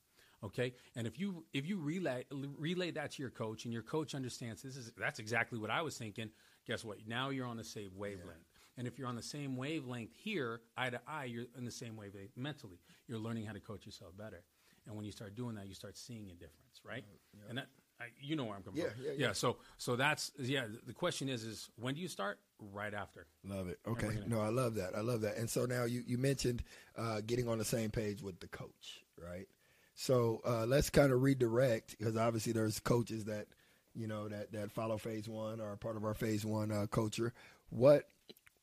Okay, 0.44 0.74
and 0.96 1.08
if 1.08 1.18
you 1.18 1.46
if 1.54 1.66
you 1.66 1.78
relay 1.78 2.26
relay 2.32 2.92
that 2.92 3.12
to 3.12 3.22
your 3.24 3.32
coach 3.32 3.64
and 3.64 3.74
your 3.74 3.82
coach 3.82 4.14
understands 4.14 4.62
this 4.62 4.76
is 4.76 4.92
that's 4.98 5.20
exactly 5.20 5.58
what 5.58 5.70
I 5.70 5.82
was 5.82 5.98
thinking. 5.98 6.30
Guess 6.68 6.84
what? 6.84 6.98
Now 7.08 7.30
you're 7.30 7.48
on 7.48 7.58
the 7.58 7.64
same 7.64 7.92
wavelength. 7.96 8.46
And 8.78 8.88
if 8.88 8.98
you're 8.98 9.08
on 9.08 9.16
the 9.16 9.22
same 9.22 9.56
wavelength 9.56 10.12
here, 10.16 10.62
eye 10.76 10.90
to 10.90 11.00
eye, 11.08 11.26
you're 11.26 11.46
in 11.58 11.64
the 11.64 11.72
same 11.72 11.96
wavelength 11.96 12.32
mentally. 12.36 12.80
You're 13.08 13.20
learning 13.20 13.46
how 13.46 13.54
to 13.54 13.60
coach 13.60 13.86
yourself 13.86 14.18
better. 14.18 14.44
And 14.88 14.96
when 14.96 15.06
you 15.06 15.12
start 15.12 15.36
doing 15.36 15.56
that, 15.56 15.68
you 15.68 15.76
start 15.76 15.98
seeing 15.98 16.30
a 16.30 16.34
difference, 16.34 16.82
right? 16.84 17.06
And 17.48 17.58
that, 17.60 17.68
I, 18.02 18.06
you 18.20 18.36
know 18.36 18.46
where 18.46 18.56
I'm 18.56 18.64
coming 18.64 18.82
Yeah, 18.82 18.90
from. 18.90 19.04
yeah, 19.06 19.12
yeah. 19.16 19.32
So, 19.34 19.58
so 19.78 19.96
that's 19.96 20.32
yeah. 20.40 20.66
The 20.88 20.94
question 20.94 21.30
is, 21.30 21.44
is 21.44 21.70
when 21.76 21.94
do 21.96 22.02
you 22.02 22.08
start? 22.08 22.40
Right 22.72 22.94
after. 22.94 23.26
Love 23.44 23.68
it. 23.68 23.80
Okay. 23.88 24.08
bring 24.08 24.18
it 24.20 24.24
in. 24.26 24.30
No, 24.30 24.42
I 24.42 24.50
love 24.50 24.76
that. 24.76 24.96
I 24.96 25.02
love 25.02 25.22
that. 25.22 25.38
And 25.38 25.50
so 25.50 25.66
now 25.66 25.86
you, 25.86 26.04
you 26.06 26.18
mentioned 26.18 26.64
uh, 26.98 27.22
getting 27.26 27.48
on 27.48 27.58
the 27.58 27.66
same 27.66 27.90
page 27.90 28.22
with 28.22 28.40
the 28.40 28.48
coach, 28.48 29.04
right? 29.18 29.48
So 29.96 30.42
uh, 30.46 30.66
let's 30.66 30.90
kind 30.90 31.12
of 31.12 31.22
redirect 31.22 31.98
because 31.98 32.18
obviously 32.18 32.54
there's 32.54 32.80
coaches 32.80 33.26
that 33.26 33.48
you 33.96 34.08
know 34.08 34.28
that 34.28 34.52
that 34.54 34.72
follow 34.72 34.98
phase 34.98 35.30
one 35.30 35.60
or 35.60 35.72
are 35.72 35.78
part 35.78 35.98
of 35.98 36.04
our 36.04 36.14
phase 36.14 36.46
one 36.46 36.72
uh, 36.72 36.88
culture. 36.90 37.34
What 37.70 38.06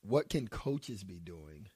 what 0.02 0.28
can 0.28 0.48
coaches 0.48 1.04
be 1.04 1.20
doing 1.20 1.68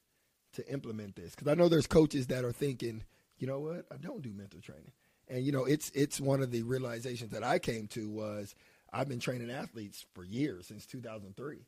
to 0.54 0.68
implement 0.68 1.16
this? 1.16 1.34
Because 1.34 1.48
I 1.48 1.54
know 1.54 1.68
there's 1.68 1.86
coaches 1.86 2.28
that 2.28 2.44
are 2.44 2.52
thinking, 2.52 3.04
you 3.38 3.46
know 3.46 3.60
what, 3.60 3.86
I 3.92 3.96
don't 3.96 4.22
do 4.22 4.32
mental 4.32 4.60
training, 4.60 4.92
and 5.28 5.44
you 5.44 5.52
know 5.52 5.64
it's 5.64 5.90
it's 5.94 6.20
one 6.20 6.42
of 6.42 6.50
the 6.50 6.62
realizations 6.62 7.30
that 7.30 7.44
I 7.44 7.58
came 7.60 7.86
to 7.88 8.08
was 8.08 8.54
I've 8.92 9.08
been 9.08 9.20
training 9.20 9.50
athletes 9.50 10.04
for 10.14 10.24
years 10.24 10.66
since 10.66 10.86
2003 10.86 11.58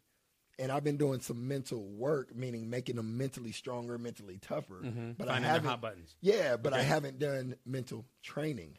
and 0.59 0.73
I've 0.73 0.85
been 0.85 0.97
doing 0.97 1.21
some 1.21 1.47
mental 1.49 1.83
work, 1.85 2.35
meaning 2.35 2.71
making 2.71 2.97
them 2.97 3.17
mentally 3.19 3.53
stronger, 3.53 3.99
mentally 3.99 4.39
tougher. 4.41 4.79
But 4.81 4.87
I 4.87 4.91
Mm-hmm. 4.91 5.13
Finding 5.23 5.43
the 5.43 5.49
haven't, 5.49 5.69
hot 5.69 5.81
buttons. 5.81 6.15
yeah, 6.21 6.57
but 6.57 6.73
I 6.73 6.83
haven't 6.83 7.19
done 7.19 7.57
mental 7.67 8.05
training. 8.23 8.79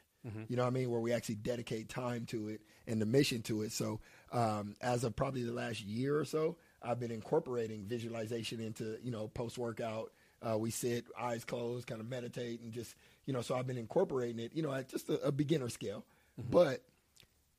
You 0.50 0.58
know 0.58 0.64
what 0.64 0.68
I 0.68 0.72
mean? 0.72 0.90
Where 0.92 1.00
we 1.00 1.14
actually 1.14 1.36
dedicate 1.36 1.88
time 1.88 2.26
to 2.28 2.50
it 2.50 2.60
and 2.86 3.02
the 3.02 3.06
mission 3.06 3.44
to 3.44 3.62
it. 3.62 3.72
So, 3.72 4.02
um, 4.34 4.76
as 4.82 5.06
of 5.06 5.16
probably 5.16 5.44
the 5.44 5.54
last 5.54 5.80
year 5.82 6.20
or 6.20 6.26
so, 6.26 6.58
I've 6.84 7.00
been 7.00 7.12
incorporating 7.12 7.86
visualization 7.86 8.60
into 8.60 8.98
you 9.02 9.10
know 9.10 9.30
post 9.30 9.58
workout. 9.58 10.12
Uh, 10.42 10.58
we 10.58 10.70
sit, 10.70 11.06
eyes 11.18 11.46
closed, 11.46 11.88
kind 11.88 12.02
of 12.02 12.10
meditate, 12.10 12.60
and 12.60 12.74
just 12.74 12.94
you 13.26 13.32
know. 13.32 13.40
So 13.42 13.56
I've 13.56 13.68
been 13.68 13.78
incorporating 13.78 14.40
it, 14.40 14.52
you 14.54 14.62
know, 14.64 14.74
at 14.74 14.90
just 14.90 15.08
a, 15.08 15.18
a 15.28 15.32
beginner 15.32 15.70
scale. 15.70 16.04
But 16.38 16.84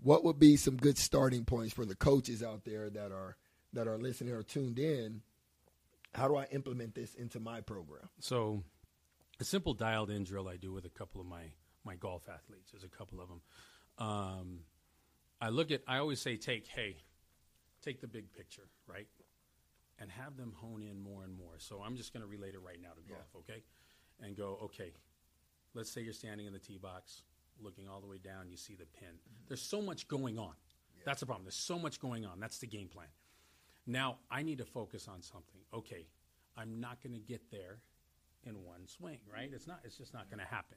what 0.03 0.23
would 0.25 0.39
be 0.39 0.57
some 0.59 0.77
good 0.77 0.99
starting 0.99 1.47
points 1.47 1.73
for 1.73 1.87
the 1.87 1.97
coaches 1.97 2.43
out 2.43 2.65
there 2.67 2.91
that 2.91 3.13
are 3.13 3.37
that 3.79 3.87
are 3.87 3.97
listening 3.97 4.35
or 4.35 4.43
tuned 4.43 4.79
in? 4.79 5.23
How 6.13 6.27
do 6.27 6.37
I 6.37 6.47
implement 6.51 6.97
this 6.97 7.15
into 7.15 7.39
my 7.39 7.61
program? 7.61 8.09
So, 8.19 8.65
a 9.41 9.45
simple 9.45 9.73
dialed 9.73 10.11
in 10.11 10.25
drill 10.25 10.49
I 10.49 10.57
do 10.57 10.73
with 10.73 10.85
a 10.85 10.89
couple 10.89 11.21
of 11.21 11.27
my 11.29 11.43
my 11.85 11.95
golf 11.95 12.29
athletes. 12.29 12.73
There's 12.73 12.83
a 12.83 12.89
couple 12.89 13.21
of 13.21 13.29
them. 13.29 13.41
Um, 13.99 14.61
I 15.41 15.51
look 15.51 15.71
at. 15.71 15.83
I 15.87 15.99
always 15.99 16.21
say, 16.21 16.37
take 16.37 16.67
hey, 16.67 16.97
take 17.83 18.01
the 18.01 18.09
big 18.09 18.33
picture, 18.33 18.67
right, 18.89 19.07
and 20.01 20.11
have 20.11 20.37
them 20.37 20.55
hone 20.57 20.83
in 20.83 21.01
more 21.01 21.23
and 21.23 21.37
more. 21.37 21.55
So 21.59 21.81
I'm 21.85 21.97
just 21.97 22.13
going 22.13 22.23
to 22.23 22.29
relate 22.29 22.55
it 22.55 22.61
right 22.61 22.83
now 22.83 22.91
to 22.91 23.13
golf, 23.13 23.29
okay, 23.37 23.63
and 24.21 24.37
go 24.37 24.59
okay. 24.65 24.93
Let's 25.75 25.91
say 25.91 26.01
you're 26.01 26.15
standing 26.15 26.47
in 26.47 26.53
the 26.53 26.59
tee 26.59 26.79
box, 26.79 27.23
looking 27.61 27.89
all 27.89 28.01
the 28.01 28.09
way 28.09 28.19
down. 28.19 28.51
You 28.51 28.57
see 28.57 28.75
the 28.75 28.87
pin. 28.87 29.21
There's 29.47 29.63
so 29.63 29.81
much 29.81 30.09
going 30.09 30.37
on. 30.37 30.55
That's 31.05 31.21
the 31.21 31.27
problem. 31.27 31.45
There's 31.45 31.55
so 31.55 31.79
much 31.79 32.01
going 32.01 32.27
on. 32.27 32.41
That's 32.41 32.59
the 32.59 32.67
game 32.67 32.89
plan. 32.89 33.07
Now 33.89 34.19
I 34.31 34.43
need 34.43 34.59
to 34.59 34.67
focus 34.67 35.09
on 35.09 35.23
something. 35.23 35.61
Okay, 35.73 36.07
I'm 36.57 36.79
not 36.79 37.03
going 37.03 37.15
to 37.15 37.19
get 37.19 37.51
there 37.51 37.79
in 38.45 38.63
one 38.63 38.87
swing, 38.87 39.19
right? 39.33 39.51
It's 39.53 39.67
not. 39.67 39.81
It's 39.83 39.97
just 39.97 40.13
not 40.13 40.31
going 40.31 40.41
to 40.41 40.47
happen. 40.47 40.77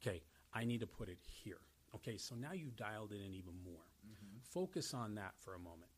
Okay, 0.00 0.22
I 0.54 0.64
need 0.64 0.80
to 0.80 0.86
put 0.86 1.08
it 1.08 1.18
here. 1.20 1.58
Okay, 1.96 2.16
so 2.16 2.34
now 2.36 2.52
you 2.52 2.70
dialed 2.76 3.12
it 3.12 3.20
in 3.26 3.34
even 3.34 3.54
more. 3.64 3.82
Mm-hmm. 4.06 4.38
Focus 4.52 4.94
on 4.94 5.16
that 5.16 5.32
for 5.38 5.54
a 5.54 5.58
moment. 5.58 5.90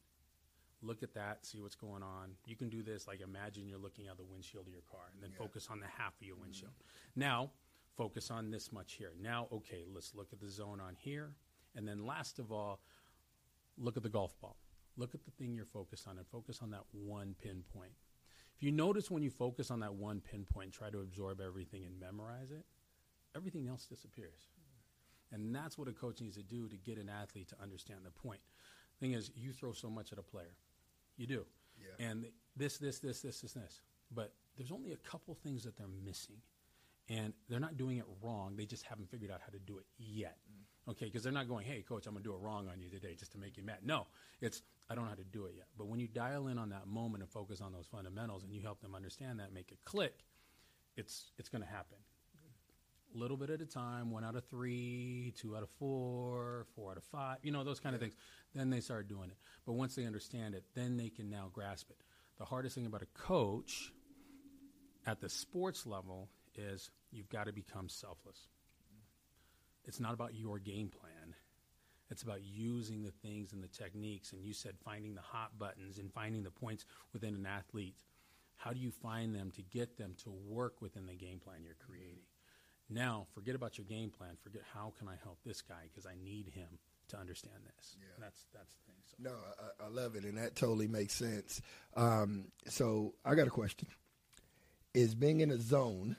Look 0.82 1.02
at 1.02 1.14
that, 1.14 1.44
see 1.44 1.60
what's 1.60 1.74
going 1.74 2.02
on. 2.02 2.30
You 2.46 2.56
can 2.56 2.68
do 2.68 2.82
this 2.82 3.06
like 3.06 3.20
imagine 3.20 3.66
you're 3.66 3.78
looking 3.78 4.08
out 4.08 4.18
the 4.18 4.24
windshield 4.24 4.66
of 4.66 4.72
your 4.72 4.82
car 4.90 5.00
and 5.12 5.22
then 5.22 5.30
focus 5.36 5.68
on 5.70 5.80
the 5.80 5.86
half 5.86 6.14
of 6.20 6.26
your 6.26 6.36
windshield. 6.36 6.72
Mm-hmm. 6.72 7.20
Now, 7.20 7.50
focus 7.96 8.30
on 8.30 8.50
this 8.50 8.72
much 8.72 8.94
here. 8.94 9.12
Now, 9.20 9.48
okay, 9.52 9.84
let's 9.92 10.14
look 10.14 10.28
at 10.32 10.40
the 10.40 10.50
zone 10.50 10.80
on 10.80 10.94
here. 10.98 11.32
And 11.74 11.88
then 11.88 12.06
last 12.06 12.38
of 12.38 12.52
all, 12.52 12.80
look 13.78 13.96
at 13.96 14.02
the 14.02 14.08
golf 14.08 14.38
ball. 14.40 14.56
Look 14.96 15.14
at 15.14 15.24
the 15.24 15.30
thing 15.32 15.54
you're 15.54 15.66
focused 15.66 16.08
on 16.08 16.18
and 16.18 16.26
focus 16.26 16.60
on 16.62 16.70
that 16.70 16.84
one 16.92 17.34
pinpoint. 17.42 17.92
If 18.56 18.62
you 18.62 18.72
notice 18.72 19.10
when 19.10 19.22
you 19.22 19.30
focus 19.30 19.70
on 19.70 19.80
that 19.80 19.94
one 19.94 20.20
pinpoint, 20.20 20.72
try 20.72 20.88
to 20.88 21.00
absorb 21.00 21.40
everything 21.40 21.84
and 21.84 22.00
memorize 22.00 22.50
it, 22.50 22.64
everything 23.36 23.68
else 23.68 23.84
disappears. 23.84 24.48
And 25.32 25.54
that's 25.54 25.76
what 25.76 25.88
a 25.88 25.92
coach 25.92 26.20
needs 26.20 26.36
to 26.36 26.42
do 26.42 26.68
to 26.68 26.76
get 26.76 26.98
an 26.98 27.10
athlete 27.10 27.48
to 27.48 27.56
understand 27.62 28.00
the 28.04 28.10
point. 28.10 28.40
Thing 29.00 29.12
is, 29.12 29.30
you 29.34 29.52
throw 29.52 29.72
so 29.72 29.90
much 29.90 30.12
at 30.12 30.18
a 30.18 30.22
player. 30.22 30.56
You 31.18 31.26
do. 31.26 31.44
Yeah. 31.78 32.06
And 32.06 32.26
this, 32.56 32.78
this, 32.78 32.98
this, 32.98 33.20
this, 33.20 33.40
this, 33.40 33.52
this. 33.52 33.80
But 34.14 34.32
there's 34.56 34.72
only 34.72 34.92
a 34.92 34.96
couple 34.96 35.34
things 35.34 35.64
that 35.64 35.76
they're 35.76 35.86
missing. 36.04 36.36
And 37.08 37.34
they're 37.48 37.60
not 37.60 37.76
doing 37.76 37.98
it 37.98 38.04
wrong. 38.22 38.54
They 38.56 38.64
just 38.64 38.84
haven't 38.84 39.10
figured 39.10 39.30
out 39.30 39.40
how 39.40 39.50
to 39.52 39.58
do 39.58 39.78
it 39.78 39.84
yet. 39.98 40.38
Okay, 40.88 41.06
because 41.06 41.24
they're 41.24 41.32
not 41.32 41.48
going, 41.48 41.64
hey, 41.66 41.82
coach, 41.82 42.06
I'm 42.06 42.12
going 42.12 42.22
to 42.22 42.30
do 42.30 42.34
it 42.34 42.40
wrong 42.40 42.68
on 42.68 42.80
you 42.80 42.88
today 42.88 43.16
just 43.18 43.32
to 43.32 43.38
make 43.38 43.56
you 43.56 43.64
mad. 43.64 43.78
No, 43.84 44.06
it's, 44.40 44.62
I 44.88 44.94
don't 44.94 45.04
know 45.04 45.10
how 45.10 45.16
to 45.16 45.24
do 45.24 45.46
it 45.46 45.54
yet. 45.56 45.66
But 45.76 45.88
when 45.88 45.98
you 45.98 46.06
dial 46.06 46.46
in 46.46 46.58
on 46.58 46.68
that 46.70 46.86
moment 46.86 47.22
and 47.22 47.30
focus 47.30 47.60
on 47.60 47.72
those 47.72 47.86
fundamentals 47.86 48.44
and 48.44 48.52
you 48.52 48.62
help 48.62 48.80
them 48.80 48.94
understand 48.94 49.40
that, 49.40 49.52
make 49.52 49.72
it 49.72 49.78
click, 49.84 50.24
it's, 50.96 51.32
it's 51.38 51.48
going 51.48 51.62
to 51.62 51.68
happen 51.68 51.98
A 53.14 53.18
little 53.18 53.36
bit 53.36 53.50
at 53.50 53.60
a 53.60 53.66
time, 53.66 54.10
one 54.10 54.24
out 54.24 54.36
of 54.36 54.44
three, 54.48 55.32
two 55.36 55.56
out 55.56 55.62
of 55.62 55.70
four, 55.78 56.66
four 56.74 56.92
out 56.92 56.96
of 56.98 57.04
five, 57.04 57.38
you 57.42 57.50
know, 57.50 57.64
those 57.64 57.80
kind 57.80 57.94
of 57.94 58.00
things. 58.00 58.14
Then 58.54 58.70
they 58.70 58.80
start 58.80 59.08
doing 59.08 59.30
it. 59.30 59.36
But 59.64 59.72
once 59.72 59.94
they 59.94 60.04
understand 60.04 60.54
it, 60.54 60.64
then 60.74 60.96
they 60.96 61.08
can 61.08 61.30
now 61.30 61.50
grasp 61.52 61.90
it. 61.90 61.96
The 62.38 62.44
hardest 62.44 62.74
thing 62.74 62.86
about 62.86 63.02
a 63.02 63.18
coach 63.18 63.92
at 65.06 65.20
the 65.20 65.28
sports 65.28 65.86
level 65.86 66.28
is 66.54 66.90
you've 67.10 67.28
got 67.28 67.46
to 67.46 67.52
become 67.52 67.88
selfless. 67.88 68.38
It's 69.86 70.00
not 70.00 70.14
about 70.14 70.34
your 70.34 70.58
game 70.58 70.88
plan. 70.88 71.34
It's 72.10 72.22
about 72.22 72.42
using 72.42 73.02
the 73.02 73.10
things 73.10 73.52
and 73.52 73.62
the 73.62 73.68
techniques. 73.68 74.32
And 74.32 74.44
you 74.44 74.52
said 74.52 74.74
finding 74.84 75.14
the 75.14 75.20
hot 75.20 75.58
buttons 75.58 75.98
and 75.98 76.12
finding 76.12 76.42
the 76.42 76.50
points 76.50 76.84
within 77.12 77.34
an 77.34 77.46
athlete. 77.46 78.02
How 78.56 78.72
do 78.72 78.78
you 78.78 78.90
find 78.90 79.34
them 79.34 79.50
to 79.52 79.62
get 79.62 79.98
them 79.98 80.14
to 80.24 80.30
work 80.30 80.80
within 80.80 81.06
the 81.06 81.14
game 81.14 81.40
plan 81.40 81.62
you're 81.64 81.74
creating? 81.86 82.24
Now, 82.88 83.26
forget 83.34 83.54
about 83.54 83.78
your 83.78 83.84
game 83.86 84.10
plan. 84.10 84.36
Forget 84.42 84.62
how 84.72 84.92
can 84.98 85.08
I 85.08 85.16
help 85.22 85.38
this 85.44 85.60
guy 85.60 85.88
because 85.92 86.06
I 86.06 86.14
need 86.22 86.48
him 86.48 86.78
to 87.08 87.18
understand 87.18 87.56
this. 87.76 87.96
Yeah. 87.98 88.06
That's 88.18 88.44
that's 88.54 88.74
the 88.74 88.92
thing. 88.92 89.00
So. 89.04 89.16
No, 89.20 89.34
I, 89.80 89.86
I 89.86 89.88
love 89.88 90.16
it, 90.16 90.24
and 90.24 90.38
that 90.38 90.56
totally 90.56 90.88
makes 90.88 91.14
sense. 91.14 91.60
Um, 91.96 92.46
so 92.68 93.14
I 93.24 93.34
got 93.34 93.46
a 93.46 93.50
question: 93.50 93.88
Is 94.94 95.14
being 95.14 95.40
in 95.40 95.50
a 95.50 95.58
zone? 95.58 96.16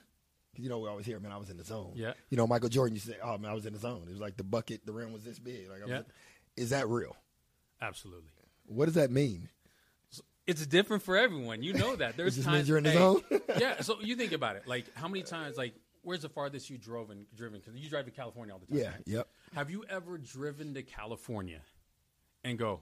You 0.58 0.68
know, 0.68 0.78
we 0.80 0.88
always 0.88 1.06
hear, 1.06 1.20
"Man, 1.20 1.32
I 1.32 1.36
was 1.36 1.50
in 1.50 1.56
the 1.56 1.64
zone." 1.64 1.92
Yeah. 1.94 2.14
You 2.30 2.36
know, 2.36 2.46
Michael 2.46 2.68
Jordan 2.68 2.94
used 2.94 3.06
to 3.06 3.12
say, 3.12 3.18
"Oh 3.22 3.38
man, 3.38 3.50
I 3.50 3.54
was 3.54 3.64
in 3.66 3.72
the 3.72 3.78
zone." 3.78 4.02
It 4.06 4.10
was 4.10 4.20
like 4.20 4.36
the 4.36 4.44
bucket, 4.44 4.84
the 4.84 4.92
rim 4.92 5.12
was 5.12 5.24
this 5.24 5.38
big. 5.38 5.68
Like, 5.68 5.80
Yeah. 5.86 6.02
is 6.56 6.70
that 6.70 6.88
real? 6.88 7.16
Absolutely. 7.80 8.30
What 8.66 8.86
does 8.86 8.94
that 8.94 9.10
mean? 9.10 9.48
It's 10.46 10.66
different 10.66 11.02
for 11.02 11.16
everyone. 11.16 11.62
You 11.62 11.74
know 11.74 11.94
that. 11.96 12.16
There's 12.16 12.36
times 12.36 12.46
means 12.46 12.68
you're 12.68 12.78
in 12.78 12.84
the 12.84 12.90
hey, 12.90 12.96
zone? 12.98 13.22
yeah. 13.58 13.82
So 13.82 14.00
you 14.00 14.16
think 14.16 14.32
about 14.32 14.56
it. 14.56 14.66
Like 14.66 14.86
how 14.96 15.06
many 15.06 15.22
times? 15.22 15.56
Like 15.58 15.74
where's 16.02 16.22
the 16.22 16.30
farthest 16.30 16.70
you 16.70 16.78
drove 16.78 17.10
and 17.10 17.26
driven? 17.36 17.60
Because 17.60 17.78
you 17.78 17.88
drive 17.90 18.06
to 18.06 18.10
California 18.10 18.54
all 18.54 18.60
the 18.60 18.66
time. 18.66 18.78
Yeah. 18.78 18.88
right? 18.90 19.02
Yep. 19.06 19.28
Have 19.54 19.70
you 19.70 19.84
ever 19.90 20.16
driven 20.16 20.72
to 20.74 20.82
California 20.82 21.60
and 22.44 22.58
go? 22.58 22.80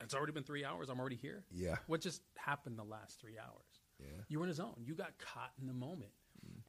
It's 0.00 0.14
already 0.14 0.32
been 0.32 0.42
three 0.44 0.64
hours. 0.64 0.88
I'm 0.88 1.00
already 1.00 1.16
here. 1.16 1.44
Yeah. 1.52 1.76
What 1.86 2.00
just 2.00 2.22
happened 2.36 2.78
the 2.78 2.84
last 2.84 3.20
three 3.20 3.38
hours? 3.38 3.75
Yeah. 4.00 4.22
You 4.28 4.38
were 4.38 4.44
in 4.44 4.50
a 4.50 4.54
zone. 4.54 4.74
You 4.84 4.94
got 4.94 5.18
caught 5.18 5.52
in 5.60 5.66
the 5.66 5.74
moment. 5.74 6.10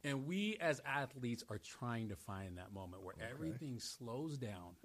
And 0.04 0.26
we 0.26 0.56
as 0.60 0.80
athletes 0.86 1.44
are 1.48 1.58
trying 1.58 2.08
to 2.08 2.16
find 2.16 2.58
that 2.58 2.72
moment 2.72 3.02
where 3.02 3.14
everything 3.30 3.80
slows 3.80 4.38
down 4.38 4.76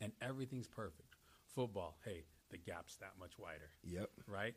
and 0.00 0.12
everything's 0.22 0.68
perfect. 0.68 1.16
Football, 1.54 1.96
hey, 2.04 2.24
the 2.50 2.56
gap's 2.58 2.96
that 2.96 3.12
much 3.18 3.38
wider, 3.38 3.70
Yep. 3.84 4.10
right? 4.26 4.54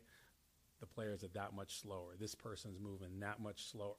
The 0.80 0.86
players 0.86 1.24
are 1.24 1.28
that 1.28 1.54
much 1.54 1.80
slower. 1.80 2.16
This 2.18 2.34
person's 2.34 2.78
moving 2.80 3.20
that 3.20 3.40
much 3.40 3.70
slower. 3.70 3.96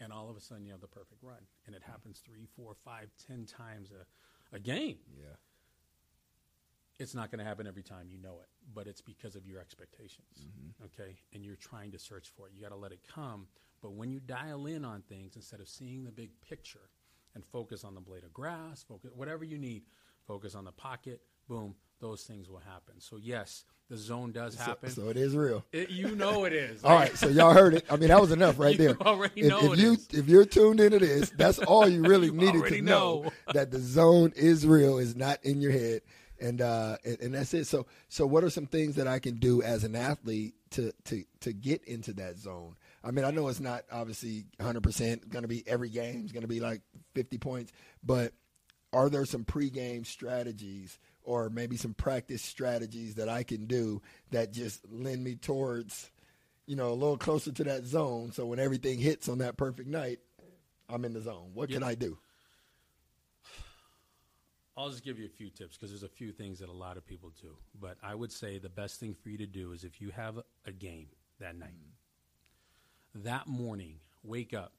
And 0.00 0.12
all 0.12 0.28
of 0.28 0.36
a 0.36 0.40
sudden 0.40 0.64
you 0.64 0.72
have 0.72 0.80
the 0.80 0.88
perfect 0.88 1.22
run. 1.22 1.46
And 1.66 1.76
it 1.76 1.82
mm. 1.82 1.90
happens 1.90 2.20
three, 2.20 2.46
four, 2.56 2.74
five, 2.84 3.10
ten 3.26 3.46
times 3.46 3.90
a, 3.92 4.56
a 4.56 4.58
game. 4.58 4.98
Yeah. 5.16 5.36
It's 6.98 7.14
not 7.14 7.30
going 7.30 7.38
to 7.40 7.44
happen 7.44 7.66
every 7.66 7.82
time, 7.82 8.06
you 8.10 8.18
know 8.18 8.38
it, 8.42 8.48
but 8.74 8.86
it's 8.86 9.00
because 9.00 9.34
of 9.34 9.46
your 9.46 9.60
expectations. 9.60 10.26
Mm-hmm. 10.40 10.84
Okay, 10.84 11.16
and 11.34 11.44
you're 11.44 11.56
trying 11.56 11.90
to 11.92 11.98
search 11.98 12.30
for 12.36 12.46
it. 12.46 12.52
You 12.54 12.62
got 12.62 12.68
to 12.70 12.76
let 12.76 12.92
it 12.92 13.00
come. 13.12 13.46
But 13.80 13.94
when 13.94 14.10
you 14.12 14.20
dial 14.20 14.66
in 14.66 14.84
on 14.84 15.02
things 15.02 15.34
instead 15.34 15.58
of 15.60 15.68
seeing 15.68 16.04
the 16.04 16.12
big 16.12 16.30
picture 16.48 16.90
and 17.34 17.44
focus 17.44 17.82
on 17.82 17.94
the 17.94 18.00
blade 18.00 18.22
of 18.24 18.32
grass, 18.32 18.84
focus 18.86 19.10
whatever 19.14 19.44
you 19.44 19.58
need, 19.58 19.82
focus 20.26 20.54
on 20.54 20.64
the 20.64 20.72
pocket. 20.72 21.20
Boom, 21.48 21.74
those 22.00 22.22
things 22.22 22.48
will 22.48 22.60
happen. 22.60 22.94
So 23.00 23.16
yes, 23.16 23.64
the 23.90 23.96
zone 23.96 24.30
does 24.30 24.54
happen. 24.54 24.90
so 24.90 25.08
it 25.08 25.16
is 25.16 25.34
real. 25.34 25.64
It- 25.72 25.90
you 25.90 26.14
know 26.14 26.44
it 26.44 26.52
is. 26.52 26.84
All 26.84 26.94
right, 26.94 27.16
so 27.16 27.28
y'all 27.28 27.52
heard 27.52 27.74
it. 27.74 27.84
I 27.90 27.96
mean, 27.96 28.10
that 28.10 28.20
was 28.20 28.30
enough 28.30 28.58
right 28.60 28.78
You 28.78 28.88
there. 28.94 29.02
already 29.02 29.40
if, 29.40 29.48
know 29.48 29.72
if 29.72 29.72
it 29.72 29.78
you 29.82 29.92
is. 29.94 30.08
if 30.12 30.28
you're 30.28 30.44
tuned 30.44 30.78
into 30.78 31.00
this, 31.00 31.30
that's 31.30 31.58
all 31.58 31.88
you 31.88 32.02
really 32.06 32.26
You 32.28 32.32
needed 32.34 32.64
to 32.66 32.80
know, 32.82 33.22
know. 33.24 33.32
that 33.54 33.72
the 33.72 33.80
zone 33.80 34.32
is 34.36 34.64
real, 34.66 34.98
is 34.98 35.16
not 35.16 35.44
in 35.44 35.60
your 35.60 35.72
head, 35.72 36.02
and 36.42 36.60
uh, 36.60 36.96
and, 37.04 37.20
and 37.20 37.34
that's 37.34 37.54
it. 37.54 37.66
So 37.66 37.86
so 38.08 38.26
what 38.26 38.44
are 38.44 38.50
some 38.50 38.66
things 38.66 38.96
that 38.96 39.06
I 39.06 39.18
can 39.18 39.36
do 39.36 39.62
as 39.62 39.84
an 39.84 39.94
athlete 39.94 40.54
to 40.70 40.92
to 41.04 41.24
to 41.40 41.52
get 41.52 41.84
into 41.84 42.12
that 42.14 42.36
zone? 42.36 42.76
I 43.04 43.10
mean, 43.12 43.24
I 43.24 43.30
know 43.30 43.48
it's 43.48 43.60
not 43.60 43.84
obviously 43.90 44.44
100 44.56 44.82
percent 44.82 45.30
going 45.30 45.42
to 45.42 45.48
be 45.48 45.62
every 45.66 45.88
game. 45.88 46.22
It's 46.24 46.32
going 46.32 46.42
to 46.42 46.48
be 46.48 46.60
like 46.60 46.82
50 47.14 47.38
points, 47.38 47.72
but 48.02 48.32
are 48.92 49.08
there 49.08 49.24
some 49.24 49.44
pregame 49.44 50.04
strategies 50.04 50.98
or 51.22 51.48
maybe 51.48 51.76
some 51.76 51.94
practice 51.94 52.42
strategies 52.42 53.14
that 53.14 53.28
I 53.28 53.44
can 53.44 53.66
do 53.66 54.02
that 54.32 54.52
just 54.52 54.82
lend 54.90 55.24
me 55.24 55.36
towards, 55.36 56.10
you 56.66 56.76
know, 56.76 56.90
a 56.90 56.94
little 56.94 57.16
closer 57.16 57.52
to 57.52 57.64
that 57.64 57.86
zone? 57.86 58.32
So 58.32 58.46
when 58.46 58.58
everything 58.58 58.98
hits 58.98 59.28
on 59.28 59.38
that 59.38 59.56
perfect 59.56 59.88
night, 59.88 60.18
I'm 60.88 61.04
in 61.04 61.14
the 61.14 61.22
zone. 61.22 61.52
What 61.54 61.70
can 61.70 61.82
I 61.82 61.94
do? 61.94 62.18
I'll 64.76 64.88
just 64.88 65.04
give 65.04 65.18
you 65.18 65.26
a 65.26 65.28
few 65.28 65.50
tips 65.50 65.76
because 65.76 65.90
there's 65.90 66.02
a 66.02 66.08
few 66.08 66.32
things 66.32 66.58
that 66.60 66.68
a 66.68 66.72
lot 66.72 66.96
of 66.96 67.06
people 67.06 67.30
do. 67.40 67.56
But 67.78 67.98
I 68.02 68.14
would 68.14 68.32
say 68.32 68.58
the 68.58 68.70
best 68.70 68.98
thing 68.98 69.14
for 69.14 69.28
you 69.28 69.38
to 69.38 69.46
do 69.46 69.72
is 69.72 69.84
if 69.84 70.00
you 70.00 70.10
have 70.10 70.38
a- 70.64 70.72
game 70.72 71.08
that 71.40 71.56
night, 71.56 71.76
that 73.14 73.46
morning, 73.46 74.00
wake 74.22 74.54
up, 74.54 74.72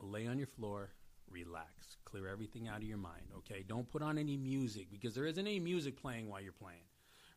lay 0.00 0.26
on 0.26 0.36
your 0.36 0.46
floor, 0.46 0.90
relax, 1.30 1.96
clear 2.04 2.28
everything 2.28 2.68
out 2.68 2.78
of 2.78 2.84
your 2.84 2.98
mind. 2.98 3.24
Okay, 3.38 3.64
don't 3.66 3.88
put 3.88 4.02
on 4.02 4.18
any 4.18 4.36
music 4.36 4.90
because 4.90 5.14
there 5.14 5.24
isn't 5.24 5.46
any 5.46 5.58
music 5.60 5.96
playing 6.00 6.28
while 6.28 6.40
you're 6.40 6.52
playing, 6.52 6.84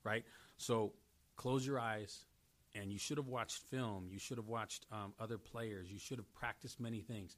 right? 0.04 0.25
So 0.58 0.94
close 1.38 1.66
your 1.66 1.80
eyes, 1.80 2.25
and 2.75 2.92
you 2.92 3.00
should 3.00 3.18
have 3.18 3.28
watched 3.28 3.58
film. 3.70 4.08
You 4.10 4.20
should 4.20 4.38
have 4.38 4.48
watched 4.48 4.86
um, 4.92 5.13
other 5.20 5.38
players. 5.38 5.92
You 5.92 6.00
should 6.00 6.18
have 6.18 6.34
practiced 6.34 6.80
many 6.80 7.01
things. 7.01 7.36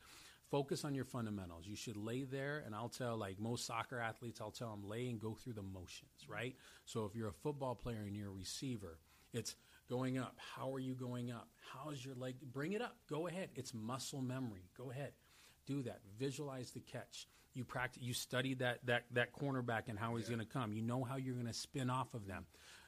Focus 0.53 0.86
on 0.86 0.93
your 0.93 1.03
fundamentals. 1.03 1.65
You 1.65 1.75
should 1.75 1.98
lay 1.98 2.25
there, 2.25 2.62
and 2.63 2.75
I'll 2.75 2.88
tell 2.88 3.17
like 3.17 3.39
most 3.39 3.65
soccer 3.65 3.98
athletes, 4.00 4.39
I'll 4.39 4.51
tell 4.51 4.69
them 4.69 4.88
lay 4.88 5.07
and 5.10 5.19
go 5.19 5.33
through 5.33 5.53
the 5.53 5.63
motions, 5.63 6.27
right? 6.27 6.55
So 6.86 7.05
if 7.05 7.15
you're 7.15 7.29
a 7.29 7.33
football 7.41 7.74
player 7.74 8.03
and 8.05 8.15
you're 8.15 8.27
a 8.27 8.31
receiver, 8.31 9.00
it's 9.33 9.55
going 9.89 10.19
up. 10.19 10.38
How 10.55 10.72
are 10.72 10.79
you 10.79 10.93
going 10.93 11.31
up? 11.31 11.50
How's 11.74 12.05
your 12.05 12.13
leg? 12.13 12.36
Bring 12.51 12.74
it 12.74 12.83
up. 12.83 12.98
Go 13.10 13.25
ahead. 13.25 13.50
It's 13.55 13.74
muscle 13.74 14.22
memory. 14.22 14.69
Go 14.77 14.91
ahead. 14.91 15.13
Do 15.65 15.81
that. 15.81 16.01
Visualize 16.19 16.69
the 16.69 16.81
catch. 16.81 17.27
You 17.55 17.63
practice. 17.63 18.03
You 18.03 18.13
study 18.13 18.53
that 18.53 18.86
that 18.86 19.05
that 19.13 19.33
cornerback 19.33 19.88
and 19.88 19.98
how 19.98 20.17
he's 20.17 20.29
going 20.29 20.38
to 20.38 20.45
come. 20.45 20.72
You 20.72 20.83
know 20.83 21.03
how 21.03 21.15
you're 21.15 21.33
going 21.33 21.48
to 21.48 21.53
spin 21.53 21.89
off 21.89 22.13
of 22.13 22.27
them. 22.27 22.45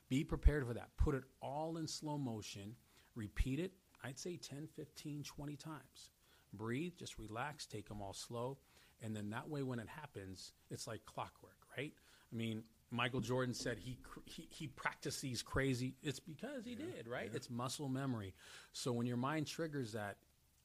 Be 0.08 0.24
prepared 0.24 0.68
for 0.68 0.76
that. 0.76 0.90
Put 0.98 1.16
it 1.16 1.24
all 1.42 1.78
in 1.78 1.88
slow 1.88 2.20
motion. 2.20 2.76
Repeat 3.16 3.60
it. 3.60 3.72
I'd 4.04 4.20
say 4.20 4.38
10, 4.38 4.68
15, 4.76 5.24
20 5.24 5.56
times. 5.56 6.12
Breathe. 6.56 6.94
Just 6.98 7.18
relax. 7.18 7.66
Take 7.66 7.88
them 7.88 8.02
all 8.02 8.14
slow. 8.14 8.58
And 9.04 9.16
then 9.16 9.30
that 9.32 9.50
way, 9.50 9.62
when 9.64 9.80
it 9.80 9.88
happens, 9.88 10.54
it's 10.72 10.88
like 10.88 11.06
clockwork, 11.06 11.58
right? 11.78 11.94
I 12.32 12.36
mean, 12.36 12.64
Michael 12.92 13.20
Jordan 13.20 13.54
said 13.54 13.78
he 13.78 13.98
he, 14.26 14.48
he 14.50 14.68
practiced 14.68 15.22
these 15.22 15.42
crazy. 15.42 15.96
It's 16.02 16.20
because 16.20 16.66
he 16.66 16.76
did, 16.76 17.08
right? 17.08 17.30
It's 17.34 17.50
muscle 17.50 17.90
memory. 17.90 18.34
So 18.72 18.94
when 18.94 19.06
your 19.06 19.18
mind 19.18 19.48
triggers 19.48 19.94
that, 19.94 20.18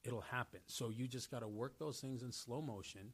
it'll 0.05 0.21
happen. 0.21 0.61
So 0.67 0.91
you 0.91 1.09
just 1.09 1.31
got 1.31 1.41
to 1.41 1.49
work 1.49 1.79
those 1.79 2.01
things 2.01 2.23
in 2.23 2.33
slow 2.33 2.63
motion, 2.63 3.13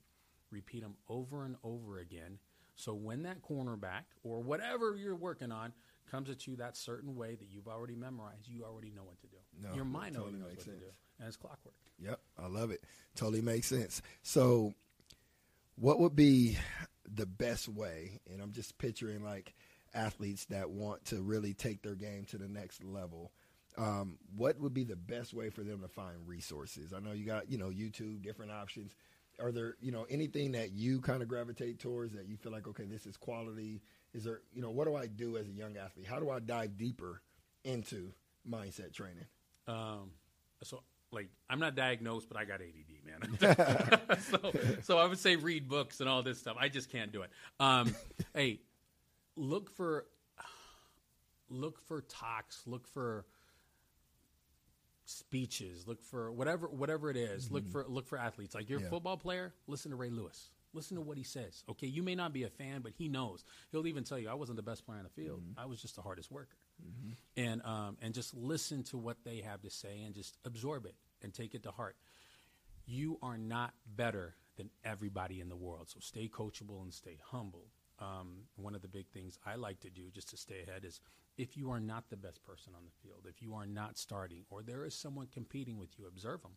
repeat 0.50 0.82
them 0.82 0.96
over 1.08 1.44
and 1.44 1.56
over 1.64 1.98
again. 1.98 2.38
So 2.74 2.94
when 2.94 3.22
that 3.22 3.40
cornerback 3.42 4.04
or 4.22 4.40
whatever 4.40 4.96
you're 4.96 5.16
working 5.16 5.50
on 5.50 5.72
comes 6.10 6.30
at 6.30 6.46
you 6.46 6.56
that 6.56 6.76
certain 6.76 7.16
way 7.16 7.34
that 7.34 7.48
you've 7.50 7.68
already 7.68 7.94
memorized, 7.94 8.48
you 8.48 8.64
already 8.64 8.90
know 8.90 9.04
what 9.04 9.20
to 9.20 9.26
do. 9.26 9.36
No, 9.62 9.74
your 9.74 9.84
mind 9.84 10.14
totally 10.14 10.34
already 10.34 10.38
knows 10.38 10.48
makes 10.50 10.66
what 10.66 10.74
to 10.74 10.80
do, 10.80 10.90
and 11.18 11.28
it's 11.28 11.36
clockwork. 11.36 11.74
Yep, 11.98 12.20
I 12.42 12.46
love 12.46 12.70
it. 12.70 12.84
Totally 13.14 13.42
makes 13.42 13.66
sense. 13.66 14.02
So, 14.22 14.74
what 15.76 15.98
would 16.00 16.14
be 16.14 16.58
the 17.10 17.26
best 17.26 17.68
way? 17.68 18.20
And 18.30 18.40
I'm 18.40 18.52
just 18.52 18.78
picturing 18.78 19.24
like 19.24 19.54
athletes 19.94 20.44
that 20.46 20.70
want 20.70 21.06
to 21.06 21.22
really 21.22 21.54
take 21.54 21.82
their 21.82 21.94
game 21.94 22.24
to 22.26 22.38
the 22.38 22.48
next 22.48 22.84
level. 22.84 23.32
Um, 23.78 24.18
what 24.34 24.58
would 24.58 24.72
be 24.72 24.84
the 24.84 24.96
best 24.96 25.34
way 25.34 25.50
for 25.50 25.62
them 25.62 25.82
to 25.82 25.88
find 25.88 26.16
resources? 26.26 26.92
I 26.94 27.00
know 27.00 27.12
you 27.12 27.26
got 27.26 27.50
you 27.50 27.58
know 27.58 27.68
YouTube, 27.68 28.22
different 28.22 28.52
options. 28.52 28.94
Are 29.40 29.52
there 29.52 29.76
you 29.80 29.92
know 29.92 30.06
anything 30.08 30.52
that 30.52 30.72
you 30.72 31.00
kind 31.00 31.22
of 31.22 31.28
gravitate 31.28 31.78
towards 31.78 32.14
that 32.14 32.26
you 32.26 32.36
feel 32.36 32.52
like 32.52 32.66
okay, 32.68 32.84
this 32.84 33.06
is 33.06 33.16
quality? 33.16 33.82
Is 34.14 34.24
there 34.24 34.40
you 34.52 34.62
know 34.62 34.70
what 34.70 34.86
do 34.86 34.94
I 34.94 35.06
do 35.06 35.36
as 35.36 35.48
a 35.48 35.52
young 35.52 35.76
athlete? 35.76 36.06
How 36.06 36.18
do 36.18 36.30
I 36.30 36.40
dive 36.40 36.76
deeper 36.76 37.22
into 37.64 38.12
mindset 38.48 38.92
training? 38.92 39.26
Um, 39.68 40.10
so 40.62 40.82
like 41.12 41.28
I'm 41.48 41.60
not 41.60 41.74
diagnosed, 41.74 42.28
but 42.28 42.38
I 42.38 42.44
got 42.44 42.60
ADD, 42.60 43.04
man. 43.04 44.18
so, 44.20 44.52
so 44.82 44.98
I 44.98 45.06
would 45.06 45.18
say 45.18 45.36
read 45.36 45.68
books 45.68 46.00
and 46.00 46.08
all 46.08 46.22
this 46.22 46.38
stuff. 46.38 46.56
I 46.58 46.68
just 46.68 46.90
can't 46.90 47.12
do 47.12 47.22
it. 47.22 47.30
Um, 47.60 47.94
hey, 48.34 48.60
look 49.36 49.70
for 49.70 50.06
look 51.48 51.80
for 51.86 52.02
talks, 52.02 52.62
look 52.66 52.86
for 52.88 53.26
speeches, 55.06 55.86
look 55.86 56.02
for 56.02 56.30
whatever 56.32 56.68
whatever 56.68 57.10
it 57.10 57.16
is. 57.16 57.50
Look 57.50 57.68
for 57.70 57.84
look 57.88 58.06
for 58.06 58.18
athletes. 58.18 58.54
Like 58.54 58.68
you're 58.68 58.80
Yeah. 58.80 58.86
a 58.86 58.90
football 58.90 59.16
player, 59.16 59.54
listen 59.66 59.90
to 59.92 59.96
Ray 59.96 60.10
Lewis. 60.10 60.50
Listen 60.72 60.96
to 60.96 61.00
what 61.00 61.16
he 61.16 61.22
says. 61.22 61.64
Okay, 61.70 61.86
you 61.86 62.02
may 62.02 62.14
not 62.14 62.34
be 62.34 62.42
a 62.42 62.50
fan, 62.50 62.82
but 62.82 62.92
he 62.92 63.08
knows. 63.08 63.44
He'll 63.72 63.86
even 63.86 64.04
tell 64.04 64.18
you, 64.18 64.28
"I 64.28 64.34
wasn't 64.34 64.56
the 64.56 64.62
best 64.62 64.84
player 64.84 64.98
on 64.98 65.04
the 65.04 65.10
field. 65.10 65.42
I 65.56 65.64
was 65.64 65.80
just 65.80 65.96
the 65.96 66.02
hardest 66.02 66.30
worker." 66.30 66.58
And 67.36 67.62
um, 67.64 67.96
and 68.02 68.12
just 68.12 68.34
listen 68.34 68.82
to 68.84 68.98
what 68.98 69.16
they 69.24 69.40
have 69.40 69.62
to 69.62 69.70
say 69.70 70.02
and 70.02 70.14
just 70.14 70.36
absorb 70.44 70.84
it 70.84 70.94
and 71.22 71.32
take 71.32 71.54
it 71.54 71.62
to 71.62 71.70
heart. 71.70 71.96
You 72.84 73.18
are 73.22 73.38
not 73.38 73.74
better 73.86 74.34
than 74.56 74.70
everybody 74.84 75.40
in 75.40 75.48
the 75.48 75.56
world, 75.56 75.88
so 75.88 75.98
stay 76.00 76.28
coachable 76.28 76.82
and 76.82 76.92
stay 76.92 77.18
humble. 77.24 77.64
Um, 77.98 78.42
one 78.56 78.74
of 78.74 78.82
the 78.82 78.88
big 78.88 79.08
things 79.08 79.38
I 79.46 79.54
like 79.56 79.80
to 79.80 79.90
do 79.90 80.10
just 80.10 80.28
to 80.30 80.36
stay 80.36 80.62
ahead 80.62 80.84
is 80.84 81.00
if 81.36 81.56
you 81.56 81.70
are 81.70 81.80
not 81.80 82.08
the 82.08 82.16
best 82.16 82.42
person 82.44 82.72
on 82.76 82.84
the 82.84 82.90
field, 83.02 83.26
if 83.28 83.42
you 83.42 83.54
are 83.54 83.66
not 83.66 83.98
starting, 83.98 84.44
or 84.50 84.62
there 84.62 84.84
is 84.84 84.94
someone 84.94 85.26
competing 85.32 85.78
with 85.78 85.98
you, 85.98 86.06
observe 86.06 86.42
them. 86.42 86.52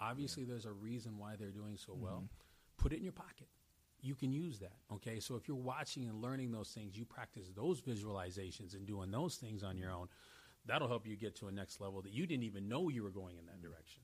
Obviously, 0.00 0.44
there's 0.44 0.66
a 0.66 0.72
reason 0.72 1.18
why 1.18 1.34
they're 1.38 1.50
doing 1.50 1.76
so 1.76 1.94
well. 1.96 2.16
Mm-hmm. 2.24 2.82
Put 2.82 2.92
it 2.92 2.96
in 2.96 3.04
your 3.04 3.12
pocket. 3.12 3.48
You 4.00 4.14
can 4.16 4.32
use 4.32 4.58
that. 4.58 4.72
Okay. 4.92 5.20
So 5.20 5.36
if 5.36 5.46
you're 5.46 5.56
watching 5.56 6.08
and 6.08 6.20
learning 6.20 6.50
those 6.50 6.70
things, 6.70 6.96
you 6.96 7.04
practice 7.04 7.50
those 7.54 7.80
visualizations 7.80 8.74
and 8.74 8.84
doing 8.84 9.12
those 9.12 9.36
things 9.36 9.62
on 9.62 9.76
your 9.76 9.90
mm-hmm. 9.90 10.00
own. 10.00 10.08
That'll 10.66 10.88
help 10.88 11.06
you 11.06 11.16
get 11.16 11.36
to 11.36 11.48
a 11.48 11.52
next 11.52 11.80
level 11.80 12.02
that 12.02 12.12
you 12.12 12.26
didn't 12.26 12.44
even 12.44 12.68
know 12.68 12.88
you 12.88 13.02
were 13.02 13.10
going 13.10 13.36
in 13.38 13.46
that 13.46 13.62
direction. 13.62 14.02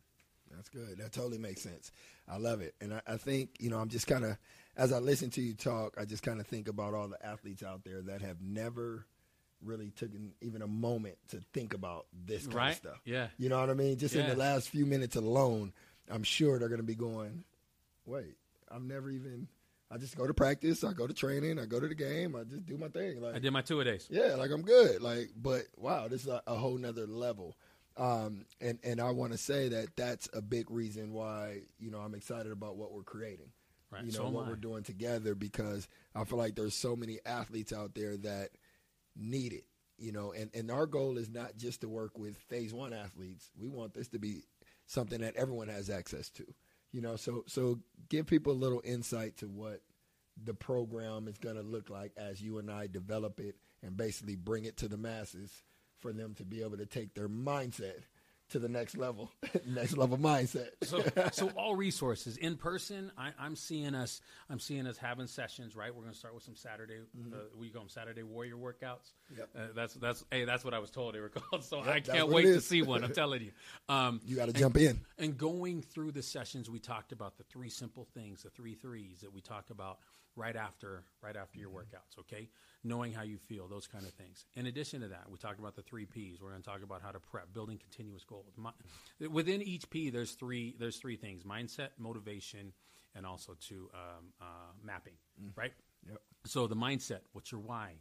That's 0.54 0.68
good. 0.68 0.98
That 0.98 1.12
totally 1.12 1.38
makes 1.38 1.62
sense. 1.62 1.92
I 2.28 2.38
love 2.38 2.60
it. 2.60 2.74
And 2.80 2.94
I, 2.94 3.02
I 3.06 3.16
think, 3.16 3.50
you 3.58 3.70
know, 3.70 3.78
I'm 3.78 3.88
just 3.88 4.06
kind 4.06 4.24
of, 4.24 4.38
as 4.76 4.92
I 4.92 4.98
listen 4.98 5.30
to 5.30 5.40
you 5.40 5.54
talk, 5.54 5.96
I 5.98 6.04
just 6.04 6.22
kind 6.22 6.40
of 6.40 6.46
think 6.46 6.68
about 6.68 6.94
all 6.94 7.08
the 7.08 7.24
athletes 7.24 7.62
out 7.62 7.84
there 7.84 8.00
that 8.02 8.22
have 8.22 8.40
never 8.40 9.06
really 9.64 9.90
taken 9.90 10.32
even 10.40 10.62
a 10.62 10.66
moment 10.66 11.16
to 11.28 11.40
think 11.52 11.74
about 11.74 12.06
this 12.26 12.44
kind 12.44 12.54
Right? 12.54 12.70
of 12.70 12.76
stuff. 12.76 13.00
Yeah. 13.04 13.28
You 13.38 13.48
know 13.48 13.60
what 13.60 13.70
I 13.70 13.74
mean? 13.74 13.96
Just 13.98 14.14
in 14.14 14.26
the 14.28 14.36
last 14.36 14.68
few 14.68 14.86
minutes 14.86 15.16
alone, 15.16 15.72
I'm 16.10 16.22
sure 16.22 16.58
they're 16.58 16.68
going 16.68 16.80
to 16.80 16.86
be 16.86 16.94
going, 16.94 17.44
wait, 18.06 18.36
I've 18.70 18.82
never 18.82 19.10
even, 19.10 19.48
I 19.90 19.96
just 19.98 20.16
go 20.16 20.26
to 20.26 20.34
practice, 20.34 20.84
I 20.84 20.92
go 20.92 21.06
to 21.06 21.14
training, 21.14 21.58
I 21.58 21.66
go 21.66 21.80
to 21.80 21.88
the 21.88 21.94
game, 21.94 22.36
I 22.36 22.44
just 22.44 22.66
do 22.66 22.76
my 22.78 22.88
thing. 22.88 23.20
Like, 23.20 23.34
I 23.34 23.38
did 23.38 23.52
my 23.52 23.62
two 23.62 23.80
a 23.80 23.84
days. 23.84 24.06
yeah, 24.10 24.34
like 24.34 24.50
I'm 24.50 24.62
good. 24.62 25.02
Like, 25.02 25.30
but 25.36 25.62
wow, 25.76 26.08
this 26.08 26.22
is 26.22 26.28
a, 26.28 26.42
a 26.46 26.54
whole 26.54 26.76
nother 26.78 27.06
level. 27.06 27.56
Um, 27.96 28.44
and 28.60 28.78
and 28.84 29.00
I 29.00 29.10
want 29.10 29.32
to 29.32 29.38
say 29.38 29.68
that 29.70 29.96
that's 29.96 30.28
a 30.32 30.40
big 30.40 30.70
reason 30.70 31.12
why 31.12 31.62
you 31.80 31.90
know 31.90 31.98
I'm 31.98 32.14
excited 32.14 32.52
about 32.52 32.76
what 32.76 32.92
we're 32.92 33.02
creating. 33.02 33.48
Right. 33.90 34.04
You 34.04 34.12
know 34.12 34.18
so 34.18 34.28
what 34.28 34.46
I. 34.46 34.48
we're 34.50 34.56
doing 34.56 34.84
together 34.84 35.34
because 35.34 35.88
I 36.14 36.22
feel 36.24 36.38
like 36.38 36.54
there's 36.54 36.74
so 36.74 36.94
many 36.94 37.18
athletes 37.26 37.72
out 37.72 37.94
there 37.96 38.16
that 38.18 38.50
need 39.18 39.52
it. 39.52 39.64
You 39.98 40.12
know, 40.12 40.32
and 40.32 40.50
and 40.54 40.70
our 40.70 40.86
goal 40.86 41.18
is 41.18 41.28
not 41.28 41.56
just 41.56 41.80
to 41.80 41.88
work 41.88 42.18
with 42.18 42.36
Phase 42.36 42.72
One 42.72 42.92
athletes. 42.92 43.50
We 43.58 43.68
want 43.68 43.94
this 43.94 44.08
to 44.08 44.18
be 44.18 44.44
something 44.86 45.20
that 45.20 45.36
everyone 45.36 45.68
has 45.68 45.90
access 45.90 46.30
to. 46.30 46.44
You 46.92 47.00
know, 47.00 47.16
so 47.16 47.44
so 47.46 47.80
give 48.08 48.26
people 48.26 48.52
a 48.52 48.54
little 48.54 48.80
insight 48.84 49.36
to 49.38 49.46
what 49.46 49.80
the 50.42 50.54
program 50.54 51.26
is 51.26 51.36
going 51.38 51.56
to 51.56 51.62
look 51.62 51.90
like 51.90 52.12
as 52.16 52.40
you 52.40 52.58
and 52.58 52.70
I 52.70 52.86
develop 52.86 53.40
it 53.40 53.56
and 53.82 53.96
basically 53.96 54.36
bring 54.36 54.64
it 54.64 54.76
to 54.78 54.88
the 54.88 54.96
masses 54.96 55.64
for 55.98 56.12
them 56.12 56.34
to 56.34 56.44
be 56.44 56.62
able 56.62 56.76
to 56.76 56.86
take 56.86 57.14
their 57.14 57.28
mindset 57.28 58.02
to 58.50 58.58
the 58.58 58.68
next 58.68 58.96
level, 58.96 59.30
next 59.66 59.96
level 59.96 60.18
mindset. 60.18 60.68
so, 60.82 61.02
so 61.32 61.48
all 61.50 61.76
resources 61.76 62.36
in 62.36 62.56
person. 62.56 63.10
I, 63.16 63.30
I'm 63.38 63.56
seeing 63.56 63.94
us. 63.94 64.20
I'm 64.48 64.60
seeing 64.60 64.86
us 64.86 64.96
having 64.96 65.26
sessions. 65.26 65.76
Right, 65.76 65.94
we're 65.94 66.02
going 66.02 66.12
to 66.12 66.18
start 66.18 66.34
with 66.34 66.42
some 66.42 66.56
Saturday. 66.56 66.96
Uh, 66.98 67.36
we 67.58 67.68
call 67.68 67.82
them 67.82 67.88
Saturday 67.88 68.22
Warrior 68.22 68.56
workouts. 68.56 69.12
Mm-hmm. 69.32 69.38
Yep. 69.38 69.48
Uh, 69.56 69.60
that's 69.74 69.94
that's 69.94 70.24
hey, 70.30 70.44
that's 70.44 70.64
what 70.64 70.74
I 70.74 70.78
was 70.78 70.90
told 70.90 71.14
they 71.14 71.20
were 71.20 71.28
called. 71.50 71.64
So 71.64 71.78
Yep, 71.78 71.94
I 71.94 72.00
can't 72.00 72.28
wait 72.28 72.44
to 72.44 72.60
see 72.60 72.82
one. 72.82 73.04
I'm 73.04 73.12
telling 73.12 73.42
you. 73.42 73.52
Um, 73.88 74.20
you 74.24 74.36
got 74.36 74.46
to 74.46 74.52
jump 74.52 74.76
in. 74.76 75.00
and 75.18 75.36
going 75.36 75.82
through 75.82 76.12
the 76.12 76.22
sessions, 76.22 76.70
we 76.70 76.78
talked 76.78 77.12
about 77.12 77.36
the 77.36 77.44
three 77.44 77.70
simple 77.70 78.06
things, 78.14 78.42
the 78.42 78.50
three 78.50 78.74
threes 78.74 79.20
that 79.20 79.32
we 79.32 79.40
talk 79.40 79.70
about 79.70 79.98
right 80.38 80.56
after 80.56 81.04
right 81.22 81.36
after 81.36 81.58
your 81.58 81.70
workouts. 81.70 82.18
Okay, 82.20 82.48
knowing 82.84 83.12
how 83.12 83.22
you 83.22 83.36
feel, 83.36 83.68
those 83.68 83.86
kind 83.86 84.04
of 84.04 84.12
things. 84.12 84.46
In 84.54 84.66
addition 84.66 85.00
to 85.02 85.08
that, 85.08 85.24
we 85.28 85.36
talked 85.36 85.58
about 85.58 85.74
the 85.76 85.82
three 85.82 86.06
P's. 86.06 86.40
We're 86.40 86.50
going 86.50 86.62
to 86.62 86.68
talk 86.68 86.82
about 86.82 87.02
how 87.02 87.10
to 87.10 87.20
prep, 87.20 87.52
building 87.52 87.78
continuous 87.78 88.24
goals. 88.24 88.54
Mi- 88.56 89.26
within 89.26 89.60
each 89.60 89.90
P, 89.90 90.10
there's 90.10 90.32
three 90.32 90.76
there's 90.78 90.96
three 90.96 91.16
things: 91.16 91.42
mindset, 91.42 91.88
motivation, 91.98 92.72
and 93.14 93.26
also 93.26 93.56
to 93.68 93.90
um, 93.92 94.26
uh, 94.40 94.72
mapping. 94.82 95.14
Right. 95.56 95.72
Yep. 96.08 96.18
So 96.46 96.66
the 96.66 96.76
mindset, 96.76 97.20
what's 97.32 97.52
your 97.52 97.60
why? 97.60 97.94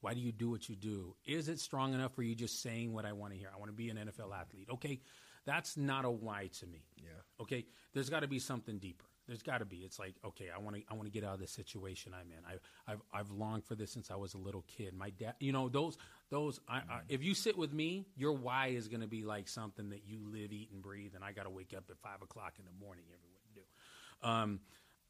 Why 0.00 0.14
do 0.14 0.20
you 0.20 0.32
do 0.32 0.50
what 0.50 0.68
you 0.68 0.74
do? 0.74 1.14
Is 1.24 1.48
it 1.48 1.60
strong 1.60 1.94
enough 1.94 2.14
for 2.14 2.22
you 2.22 2.34
just 2.34 2.60
saying 2.60 2.92
what 2.92 3.04
I 3.04 3.12
want 3.12 3.32
to 3.34 3.38
hear? 3.38 3.48
I 3.54 3.58
want 3.58 3.68
to 3.68 3.76
be 3.76 3.88
an 3.88 3.96
NFL 3.96 4.34
athlete. 4.34 4.68
Okay, 4.72 5.00
that's 5.44 5.76
not 5.76 6.04
a 6.04 6.10
why 6.10 6.48
to 6.58 6.66
me. 6.66 6.84
Yeah. 6.96 7.10
Okay, 7.40 7.66
there's 7.92 8.10
got 8.10 8.20
to 8.20 8.28
be 8.28 8.38
something 8.38 8.78
deeper. 8.78 9.04
There's 9.26 9.42
got 9.42 9.58
to 9.58 9.64
be. 9.64 9.78
It's 9.78 9.98
like, 9.98 10.14
okay, 10.24 10.46
I 10.54 10.58
want 10.58 10.76
to, 10.76 10.82
I 10.90 10.94
want 10.94 11.04
to 11.04 11.10
get 11.10 11.24
out 11.24 11.34
of 11.34 11.40
this 11.40 11.52
situation 11.52 12.12
I'm 12.12 12.30
in. 12.32 12.38
I, 12.44 12.92
I've, 12.92 13.02
I've 13.12 13.30
longed 13.30 13.64
for 13.64 13.74
this 13.74 13.92
since 13.92 14.10
I 14.10 14.16
was 14.16 14.34
a 14.34 14.38
little 14.38 14.64
kid. 14.66 14.94
My 14.94 15.10
dad, 15.10 15.34
you 15.38 15.52
know, 15.52 15.68
those, 15.68 15.96
those. 16.30 16.58
I, 16.68 16.78
I, 16.78 17.00
if 17.08 17.22
you 17.22 17.34
sit 17.34 17.56
with 17.56 17.72
me, 17.72 18.06
your 18.16 18.32
why 18.32 18.68
is 18.68 18.88
going 18.88 19.00
to 19.00 19.06
be 19.06 19.24
like 19.24 19.48
something 19.48 19.90
that 19.90 20.02
you 20.06 20.18
live, 20.24 20.52
eat, 20.52 20.70
and 20.72 20.82
breathe. 20.82 21.12
And 21.14 21.22
I 21.22 21.32
got 21.32 21.44
to 21.44 21.50
wake 21.50 21.72
up 21.76 21.84
at 21.90 21.98
five 21.98 22.20
o'clock 22.22 22.54
in 22.58 22.64
the 22.64 22.84
morning 22.84 23.04
every 23.08 23.32
do. 23.54 24.28
Um, 24.28 24.60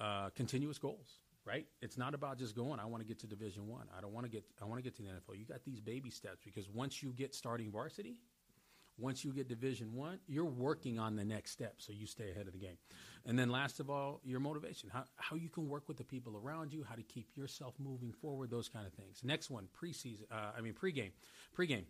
uh, 0.00 0.30
continuous 0.30 0.78
goals, 0.78 1.08
right? 1.44 1.66
It's 1.80 1.96
not 1.96 2.14
about 2.14 2.38
just 2.38 2.56
going. 2.56 2.80
I 2.80 2.86
want 2.86 3.02
to 3.02 3.06
get 3.06 3.18
to 3.20 3.26
Division 3.26 3.68
One. 3.68 3.86
I. 3.94 3.98
I 3.98 4.00
don't 4.00 4.12
want 4.12 4.26
to 4.26 4.30
get. 4.30 4.44
I 4.60 4.64
want 4.64 4.78
to 4.78 4.82
get 4.82 4.96
to 4.96 5.02
the 5.02 5.08
NFL. 5.08 5.38
You 5.38 5.44
got 5.44 5.64
these 5.64 5.80
baby 5.80 6.10
steps 6.10 6.40
because 6.44 6.68
once 6.68 7.02
you 7.02 7.12
get 7.12 7.34
starting 7.34 7.70
varsity, 7.70 8.16
once 8.98 9.24
you 9.24 9.32
get 9.32 9.48
division 9.48 9.94
one 9.94 10.18
you're 10.26 10.44
working 10.44 10.98
on 10.98 11.16
the 11.16 11.24
next 11.24 11.50
step 11.50 11.74
so 11.78 11.92
you 11.92 12.06
stay 12.06 12.30
ahead 12.30 12.46
of 12.46 12.52
the 12.52 12.58
game. 12.58 12.76
And 13.24 13.38
then 13.38 13.50
last 13.50 13.80
of 13.80 13.88
all 13.88 14.20
your 14.24 14.40
motivation. 14.40 14.90
How, 14.92 15.04
how 15.16 15.36
you 15.36 15.48
can 15.48 15.68
work 15.68 15.88
with 15.88 15.96
the 15.96 16.04
people 16.04 16.36
around 16.36 16.72
you 16.72 16.84
how 16.88 16.94
to 16.94 17.02
keep 17.02 17.36
yourself 17.36 17.74
moving 17.78 18.12
forward 18.12 18.50
those 18.50 18.68
kind 18.68 18.86
of 18.86 18.92
things. 18.92 19.20
Next 19.24 19.50
one 19.50 19.68
preseason 19.80 20.24
uh, 20.30 20.52
i 20.56 20.60
mean 20.60 20.74
pregame 20.74 21.12
pregame. 21.56 21.84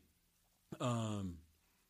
Um, 0.81 1.37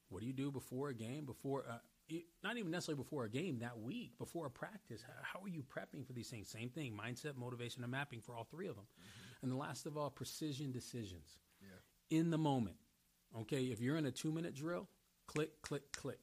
what 0.09 0.21
do 0.21 0.27
you 0.27 0.33
do 0.33 0.51
before 0.51 0.89
a 0.89 0.95
game 0.95 1.25
before 1.25 1.65
uh, 1.71 1.79
it- 2.09 2.25
not 2.43 2.57
even 2.57 2.71
necessarily 2.71 3.03
before 3.03 3.25
a 3.25 3.31
game 3.31 3.61
that 3.61 3.79
week 3.79 4.13
before 4.19 4.47
a 4.47 4.51
practice? 4.51 5.03
How, 5.07 5.39
how 5.39 5.45
are 5.45 5.49
you 5.49 5.63
prepping 5.63 6.07
for 6.07 6.13
these 6.13 6.29
things? 6.29 6.49
Same 6.49 6.69
thing 6.69 6.99
mindset 7.01 7.37
motivation 7.37 7.83
and 7.83 7.91
mapping 7.93 8.21
for 8.21 8.35
all 8.35 8.45
three 8.45 8.69
of 8.69 8.77
them. 8.77 8.87
And 9.43 9.51
the 9.51 9.57
last 9.57 9.87
of 9.87 9.97
all 9.97 10.11
precision 10.11 10.73
decisions. 10.73 11.39
In 12.11 12.31
the 12.31 12.37
moment 12.39 12.77
Okay, 13.41 13.65
if 13.65 13.81
you're 13.81 13.97
in 13.97 14.07
a 14.07 14.11
two 14.11 14.31
minute 14.31 14.55
drill, 14.55 14.89
click, 15.27 15.61
click, 15.63 15.93
click. 15.93 16.21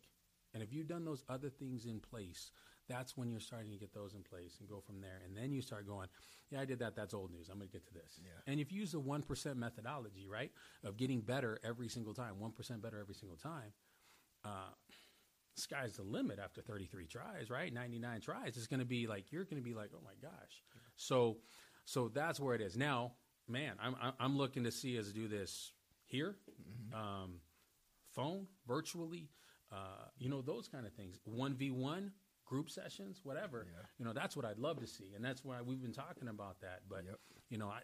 And 0.54 0.64
if 0.64 0.74
you've 0.74 0.88
done 0.88 1.06
those 1.06 1.24
other 1.30 1.50
things 1.50 1.86
in 1.86 2.00
place, 2.00 2.52
that's 2.88 3.16
when 3.16 3.30
you're 3.30 3.40
starting 3.40 3.72
to 3.72 3.78
get 3.78 3.94
those 3.94 4.16
in 4.16 4.24
place 4.24 4.58
and 4.60 4.68
go 4.68 4.82
from 4.82 5.00
there. 5.00 5.22
And 5.26 5.38
then 5.38 5.52
you 5.52 5.62
start 5.62 5.86
going, 5.88 6.08
yeah, 6.50 6.62
I 6.62 6.66
did 6.66 6.80
that. 6.80 6.96
That's 6.96 7.14
old 7.14 7.32
news. 7.32 7.48
I'm 7.50 7.58
going 7.58 7.68
to 7.70 7.72
get 7.72 7.86
to 7.88 7.94
this. 7.94 8.20
Yeah. 8.20 8.52
And 8.52 8.60
if 8.60 8.72
you 8.72 8.80
use 8.80 8.94
the 8.94 9.00
1% 9.00 9.56
methodology, 9.58 10.28
right, 10.28 10.52
of 10.84 10.98
getting 10.98 11.22
better 11.22 11.60
every 11.64 11.88
single 11.88 12.16
time, 12.16 12.34
1% 12.42 12.82
better 12.82 13.00
every 13.00 13.14
single 13.14 13.38
time, 13.38 13.72
uh, 14.44 14.72
sky's 15.56 15.98
the 15.98 16.04
limit 16.04 16.40
after 16.44 16.62
33 16.62 17.06
tries, 17.06 17.50
right? 17.52 17.72
99 17.72 18.22
tries. 18.22 18.58
It's 18.58 18.66
going 18.68 18.80
to 18.80 18.86
be 18.88 19.06
like, 19.06 19.32
you're 19.32 19.44
going 19.44 19.62
to 19.62 19.68
be 19.68 19.76
like, 19.76 19.92
oh 19.96 20.02
my 20.04 20.14
gosh. 20.22 20.64
So, 20.96 21.38
so 21.86 22.08
that's 22.08 22.40
where 22.40 22.56
it 22.56 22.62
is. 22.62 22.76
Now, 22.76 23.12
man, 23.48 23.74
I'm, 23.80 23.96
I'm- 24.02 24.14
I'm 24.20 24.38
looking 24.38 24.64
to 24.64 24.72
see 24.72 24.98
us 24.98 25.10
do 25.10 25.28
this 25.28 25.74
here, 26.06 26.38
um, 26.94 27.36
phone, 28.14 28.48
virtually, 28.68 29.30
uh, 29.72 30.06
you 30.18 30.30
know, 30.30 30.42
those 30.42 30.68
kind 30.68 30.86
of 30.86 30.94
things. 30.94 31.20
1v1, 31.30 32.12
group 32.46 32.70
sessions, 32.70 33.20
whatever. 33.24 33.68
Yeah. 33.70 33.86
You 34.00 34.06
know, 34.06 34.14
that's 34.14 34.36
what 34.36 34.46
I'd 34.46 34.58
love 34.60 34.80
to 34.80 34.88
see. 34.88 35.12
And 35.16 35.24
that's 35.24 35.44
why 35.46 35.62
we've 35.62 35.82
been 35.82 35.94
talking 35.94 36.28
about 36.28 36.62
that. 36.62 36.82
But, 36.90 37.04
Yep. 37.06 37.20
you 37.50 37.58
know, 37.60 37.68
I, 37.70 37.82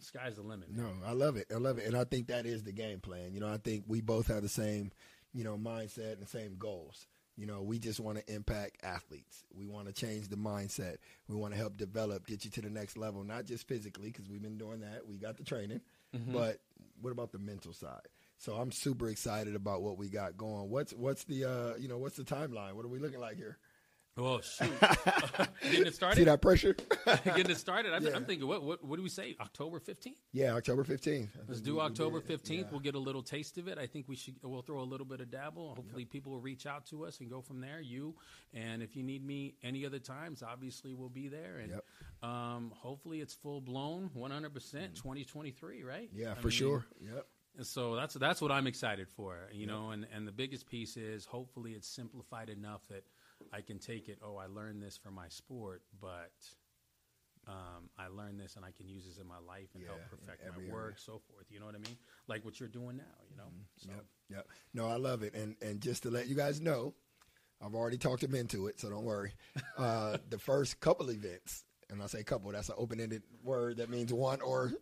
sky's 0.00 0.36
the 0.36 0.42
limit. 0.42 0.70
man. 0.70 0.84
No, 1.00 1.06
I 1.06 1.12
love 1.12 1.36
it. 1.36 1.46
I 1.54 1.58
love 1.58 1.78
it, 1.78 1.86
and 1.86 1.96
I 1.96 2.04
think 2.04 2.28
that 2.28 2.46
is 2.46 2.62
the 2.62 2.72
game 2.72 3.00
plan. 3.00 3.34
You 3.34 3.40
know, 3.40 3.48
I 3.52 3.58
think 3.58 3.84
we 3.86 4.00
both 4.00 4.26
have 4.28 4.42
the 4.42 4.48
same, 4.48 4.90
you 5.32 5.44
know, 5.44 5.56
mindset 5.58 6.14
and 6.18 6.28
same 6.28 6.56
goals. 6.58 7.06
You 7.36 7.46
know, 7.46 7.62
we 7.62 7.78
just 7.80 7.98
want 7.98 8.16
to 8.24 8.32
impact 8.34 8.78
athletes. 8.84 9.42
We 9.52 9.66
want 9.66 9.88
to 9.88 9.92
change 9.92 10.28
the 10.28 10.36
mindset. 10.36 10.98
We 11.28 11.34
want 11.34 11.52
to 11.52 11.58
help 11.58 11.76
develop, 11.76 12.26
get 12.28 12.44
you 12.44 12.50
to 12.52 12.60
the 12.62 12.70
next 12.70 12.96
level, 12.96 13.24
not 13.24 13.44
just 13.44 13.66
physically, 13.66 14.06
because 14.12 14.28
we've 14.28 14.40
been 14.42 14.56
doing 14.56 14.80
that. 14.80 15.06
We 15.06 15.18
got 15.18 15.36
the 15.36 15.42
training, 15.44 15.80
but 16.28 16.60
what 17.00 17.10
about 17.10 17.32
the 17.32 17.40
mental 17.40 17.72
side? 17.72 18.06
So 18.44 18.56
I'm 18.56 18.70
super 18.72 19.08
excited 19.08 19.54
about 19.54 19.80
what 19.80 19.96
we 19.96 20.10
got 20.10 20.36
going. 20.36 20.68
What's 20.68 20.92
what's 20.92 21.24
the 21.24 21.44
uh, 21.46 21.76
you 21.78 21.88
know 21.88 21.96
what's 21.96 22.16
the 22.16 22.24
timeline? 22.24 22.74
What 22.74 22.84
are 22.84 22.88
we 22.88 22.98
looking 22.98 23.18
like 23.20 23.36
here? 23.36 23.56
Oh 24.18 24.40
shoot. 24.42 24.70
Getting 25.62 25.86
it 25.86 25.94
started? 25.94 26.18
See 26.18 26.24
that 26.24 26.42
pressure? 26.42 26.76
Getting 27.24 27.50
it 27.50 27.56
started. 27.56 27.94
I'm, 27.94 28.02
Yeah. 28.04 28.10
I'm 28.14 28.26
thinking, 28.26 28.46
what, 28.46 28.62
what 28.62 28.84
what 28.84 28.96
do 28.96 29.02
we 29.02 29.08
say? 29.08 29.34
October 29.40 29.80
15th? 29.80 30.18
yeah, 30.32 30.52
October 30.54 30.84
15th. 30.84 31.28
I 31.36 31.40
Let's 31.48 31.62
do 31.62 31.72
we- 31.72 31.76
we 31.78 31.84
October 31.86 32.20
did. 32.20 32.42
15th. 32.42 32.50
Yeah. 32.58 32.62
We'll 32.70 32.80
get 32.80 32.94
a 32.96 32.98
little 32.98 33.22
taste 33.22 33.56
of 33.56 33.66
it. 33.66 33.78
I 33.78 33.86
think 33.86 34.08
we 34.08 34.14
should. 34.16 34.34
We'll 34.42 34.60
throw 34.62 34.80
a 34.80 34.84
little 34.84 35.06
bit 35.06 35.20
of 35.22 35.30
dabble. 35.30 35.74
Hopefully, 35.74 36.04
people 36.04 36.32
will 36.32 36.40
reach 36.40 36.66
out 36.66 36.84
to 36.90 37.06
us 37.06 37.20
and 37.20 37.30
go 37.30 37.40
from 37.40 37.60
there. 37.62 37.80
You 37.80 38.14
and 38.52 38.82
if 38.82 38.94
you 38.94 39.02
need 39.02 39.24
me 39.26 39.54
any 39.62 39.86
other 39.86 39.98
times, 40.00 40.42
obviously 40.42 40.92
we'll 40.94 41.08
be 41.08 41.28
there. 41.28 41.56
And 41.62 41.70
Yep. 41.70 42.30
um, 42.30 42.72
hopefully, 42.76 43.20
it's 43.22 43.32
full 43.34 43.62
blown, 43.62 44.10
100 44.12 44.52
percent, 44.52 44.94
2023. 44.96 45.82
Right? 45.82 46.10
Yeah, 46.14 46.32
I 46.32 46.34
for 46.34 46.48
mean, 46.48 46.50
sure. 46.50 46.84
Yep. 47.00 47.26
And 47.56 47.66
So 47.66 47.94
that's 47.96 48.14
that's 48.14 48.40
what 48.40 48.50
I'm 48.52 48.66
excited 48.66 49.08
for, 49.08 49.36
you 49.52 49.66
know. 49.66 49.90
And 49.90 50.06
and 50.14 50.26
the 50.26 50.32
biggest 50.32 50.66
piece 50.68 50.96
is 50.96 51.24
hopefully 51.24 51.72
it's 51.72 51.88
simplified 51.88 52.48
enough 52.50 52.86
that 52.88 53.04
I 53.52 53.60
can 53.60 53.78
take 53.78 54.08
it. 54.08 54.18
Oh, 54.22 54.36
I 54.36 54.46
learned 54.46 54.82
this 54.82 54.96
for 54.96 55.10
my 55.10 55.28
sport, 55.28 55.82
but 56.00 56.32
um, 57.46 57.90
I 57.98 58.08
learned 58.08 58.40
this 58.40 58.56
and 58.56 58.64
I 58.64 58.70
can 58.70 58.88
use 58.88 59.04
this 59.06 59.18
in 59.18 59.26
my 59.26 59.38
life 59.46 59.68
and 59.74 59.84
help 59.84 59.98
Yeah, 59.98 60.04
in 60.04 60.26
perfect 60.26 60.42
my 60.56 60.62
area. 60.62 60.72
work, 60.72 60.98
so 60.98 61.20
forth. 61.30 61.46
You 61.50 61.60
know 61.60 61.66
what 61.66 61.74
I 61.74 61.78
mean? 61.78 61.96
Like 62.26 62.44
what 62.44 62.58
you're 62.58 62.68
doing 62.68 62.96
now. 62.96 63.04
You 63.30 63.36
know. 63.36 63.44
So 63.76 63.90
Yep, 63.90 64.04
yep. 64.30 64.48
No, 64.72 64.88
I 64.88 64.96
love 64.96 65.22
it, 65.22 65.34
and 65.34 65.56
and 65.62 65.80
just 65.80 66.04
to 66.04 66.10
let 66.10 66.26
you 66.26 66.34
guys 66.34 66.60
know, 66.60 66.94
I've 67.62 67.74
already 67.74 67.98
talked 67.98 68.22
him 68.22 68.34
into 68.34 68.66
it, 68.66 68.80
so 68.80 68.88
don't 68.90 69.04
worry. 69.04 69.32
Uh, 69.76 70.16
the 70.30 70.38
first 70.38 70.78
couple 70.78 71.10
events, 71.10 71.64
and 71.90 72.00
I 72.00 72.06
say 72.06 72.22
couple, 72.22 72.52
that's 72.52 72.68
an 72.68 72.76
open-ended 72.78 73.24
word 73.42 73.78
that 73.78 73.90
means 73.90 74.12
one 74.12 74.40
or 74.40 74.72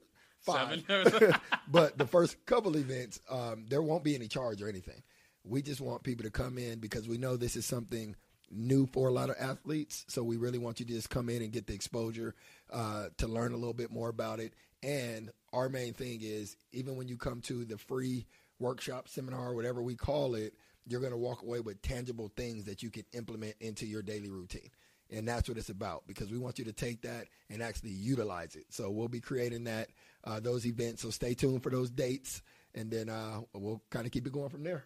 five. 0.42 0.84
But 1.68 1.96
the 1.96 2.06
first 2.06 2.44
couple 2.46 2.76
events, 2.76 3.20
um, 3.30 3.64
there 3.68 3.82
won't 3.82 4.04
be 4.04 4.14
any 4.14 4.28
charge 4.28 4.60
or 4.62 4.68
anything. 4.68 5.02
We 5.44 5.62
just 5.62 5.80
want 5.80 6.02
people 6.02 6.24
to 6.24 6.30
come 6.30 6.58
in 6.58 6.78
because 6.78 7.08
we 7.08 7.18
know 7.18 7.36
this 7.36 7.56
is 7.56 7.64
something 7.64 8.14
new 8.50 8.86
for 8.86 9.08
a 9.08 9.12
lot 9.12 9.30
of 9.30 9.36
athletes. 9.40 10.04
So 10.08 10.22
we 10.22 10.36
really 10.36 10.58
want 10.58 10.80
you 10.80 10.86
to 10.86 10.92
just 10.92 11.10
come 11.10 11.28
in 11.28 11.42
and 11.42 11.50
get 11.50 11.66
the 11.66 11.74
exposure 11.74 12.34
uh, 12.70 13.06
to 13.18 13.26
learn 13.26 13.52
a 13.52 13.56
little 13.56 13.72
bit 13.72 13.90
more 13.90 14.08
about 14.08 14.40
it. 14.40 14.52
And 14.82 15.30
our 15.52 15.68
main 15.68 15.94
thing 15.94 16.20
is 16.22 16.56
even 16.72 16.96
when 16.96 17.08
you 17.08 17.16
come 17.16 17.40
to 17.42 17.64
the 17.64 17.78
free 17.78 18.26
workshop, 18.58 19.08
seminar, 19.08 19.54
whatever 19.54 19.82
we 19.82 19.94
call 19.94 20.34
it, 20.34 20.54
you're 20.86 21.00
going 21.00 21.12
to 21.12 21.18
walk 21.18 21.42
away 21.42 21.60
with 21.60 21.80
tangible 21.82 22.30
things 22.36 22.64
that 22.64 22.82
you 22.82 22.90
can 22.90 23.04
implement 23.12 23.54
into 23.60 23.86
your 23.86 24.02
daily 24.02 24.30
routine. 24.30 24.70
And 25.12 25.28
that's 25.28 25.48
what 25.48 25.58
it's 25.58 25.68
about 25.68 26.04
because 26.06 26.30
we 26.30 26.38
want 26.38 26.58
you 26.58 26.64
to 26.64 26.72
take 26.72 27.02
that 27.02 27.26
and 27.50 27.62
actually 27.62 27.90
utilize 27.90 28.56
it. 28.56 28.64
So 28.70 28.90
we'll 28.90 29.08
be 29.08 29.20
creating 29.20 29.64
that, 29.64 29.88
uh, 30.24 30.40
those 30.40 30.64
events. 30.66 31.02
So 31.02 31.10
stay 31.10 31.34
tuned 31.34 31.62
for 31.62 31.68
those 31.70 31.90
dates 31.90 32.40
and 32.74 32.90
then 32.90 33.08
uh, 33.10 33.40
we'll 33.52 33.82
kind 33.90 34.06
of 34.06 34.12
keep 34.12 34.26
it 34.26 34.32
going 34.32 34.48
from 34.48 34.64
there. 34.64 34.84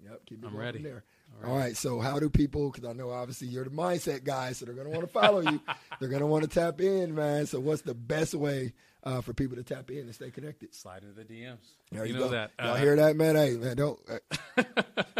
Yep, 0.00 0.26
keep 0.26 0.44
it 0.44 0.46
I'm 0.46 0.52
going 0.52 0.64
ready. 0.64 0.78
from 0.78 0.84
there. 0.84 1.04
All 1.34 1.42
right. 1.42 1.50
All 1.50 1.58
right. 1.58 1.76
So 1.76 1.98
how 2.00 2.20
do 2.20 2.30
people? 2.30 2.70
Because 2.70 2.88
I 2.88 2.92
know 2.92 3.10
obviously 3.10 3.48
you're 3.48 3.64
the 3.64 3.70
mindset 3.70 4.22
guy, 4.22 4.52
so 4.52 4.64
they're 4.64 4.74
going 4.76 4.86
to 4.86 4.92
want 4.92 5.04
to 5.04 5.12
follow 5.12 5.40
you. 5.40 5.60
They're 5.98 6.08
going 6.08 6.20
to 6.20 6.26
want 6.28 6.44
to 6.44 6.48
tap 6.48 6.80
in, 6.80 7.16
man. 7.16 7.46
So 7.46 7.58
what's 7.58 7.82
the 7.82 7.94
best 7.94 8.32
way 8.34 8.74
uh, 9.02 9.20
for 9.22 9.32
people 9.34 9.56
to 9.56 9.64
tap 9.64 9.90
in 9.90 9.98
and 9.98 10.14
stay 10.14 10.30
connected? 10.30 10.72
Slide 10.72 11.02
into 11.02 11.14
the 11.14 11.24
DMs. 11.24 11.56
There 11.90 12.06
you, 12.06 12.12
you, 12.14 12.20
know 12.20 12.26
go. 12.26 12.30
that. 12.30 12.52
Y'all 12.60 12.74
Uh, 12.74 12.76
hear 12.76 12.94
that, 12.94 13.16
man? 13.16 13.34
Hey, 13.34 13.56
man, 13.56 13.76
don't. 13.76 13.98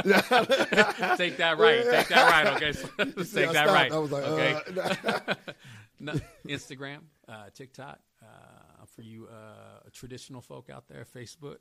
Take 1.17 1.37
that 1.39 1.57
right. 1.59 1.85
Take 1.85 2.09
that 2.09 2.31
right. 2.31 2.47
Okay. 2.57 2.73
So, 2.73 2.89
you 2.99 3.25
see, 3.25 3.37
take 3.41 3.53
that 3.53 3.67
stopped. 3.67 3.71
right. 3.71 3.93
I 3.93 3.99
was 3.99 4.13
like, 4.13 4.25
okay. 4.25 4.57
uh, 5.07 5.35
No, 6.01 6.13
Instagram, 6.47 7.01
uh, 7.29 7.47
TikTok. 7.55 7.99
Uh, 8.23 8.27
for 8.95 9.03
you 9.03 9.29
uh, 9.29 9.81
traditional 9.93 10.41
folk 10.41 10.71
out 10.71 10.89
there, 10.89 11.07
Facebook, 11.15 11.59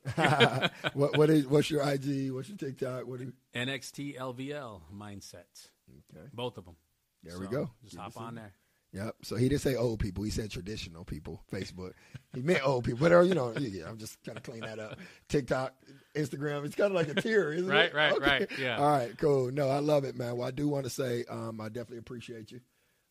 what 0.94 1.18
what 1.18 1.30
is 1.30 1.46
what's 1.48 1.70
your 1.70 1.82
IG? 1.82 2.32
What's 2.32 2.50
your 2.50 2.58
TikTok? 2.58 3.06
What 3.06 3.20
you, 3.20 3.34
NXT 3.56 4.18
LVL 4.18 4.82
mindset. 4.96 5.70
Okay. 6.12 6.26
Both 6.34 6.58
of 6.58 6.66
them. 6.66 6.76
There 7.24 7.40
we 7.40 7.48
go. 7.48 7.70
Just 7.84 7.96
Good 7.96 8.02
hop 8.02 8.18
on 8.18 8.36
there. 8.36 8.54
Yep. 8.94 9.16
So 9.24 9.36
he 9.36 9.50
didn't 9.50 9.62
say 9.62 9.76
old 9.76 10.00
people. 10.00 10.24
He 10.24 10.32
said 10.32 10.50
traditional 10.50 11.04
people. 11.04 11.44
Facebook. 11.52 11.92
He 12.34 12.42
meant 12.42 12.66
old 12.66 12.86
people. 12.86 13.00
But 13.08 13.12
you 13.26 13.36
know, 13.36 13.54
yeah, 13.58 13.88
I'm 13.88 13.98
just 13.98 14.24
kind 14.24 14.38
of 14.38 14.44
clean 14.44 14.62
that 14.62 14.80
up. 14.80 14.98
TikTok, 15.28 15.74
Instagram. 16.16 16.66
It's 16.66 16.76
kind 16.76 16.92
of 16.92 16.96
like 16.96 17.10
a 17.10 17.22
tier, 17.22 17.52
isn't 17.52 17.70
Right, 17.70 17.86
it? 17.86 17.94
right, 17.94 18.20
right, 18.20 18.40
right. 18.50 18.52
yeah. 18.60 18.78
All 18.78 18.90
right. 18.90 19.18
Cool. 19.18 19.52
No, 19.52 19.70
I 19.70 19.80
love 19.80 20.04
it, 20.06 20.16
man. 20.16 20.38
Well, 20.38 20.48
I 20.48 20.52
do 20.52 20.68
want 20.68 20.86
to 20.86 20.90
say, 20.90 21.26
um, 21.30 21.60
I 21.62 21.68
definitely 21.68 21.98
appreciate 22.00 22.52
you. 22.52 22.62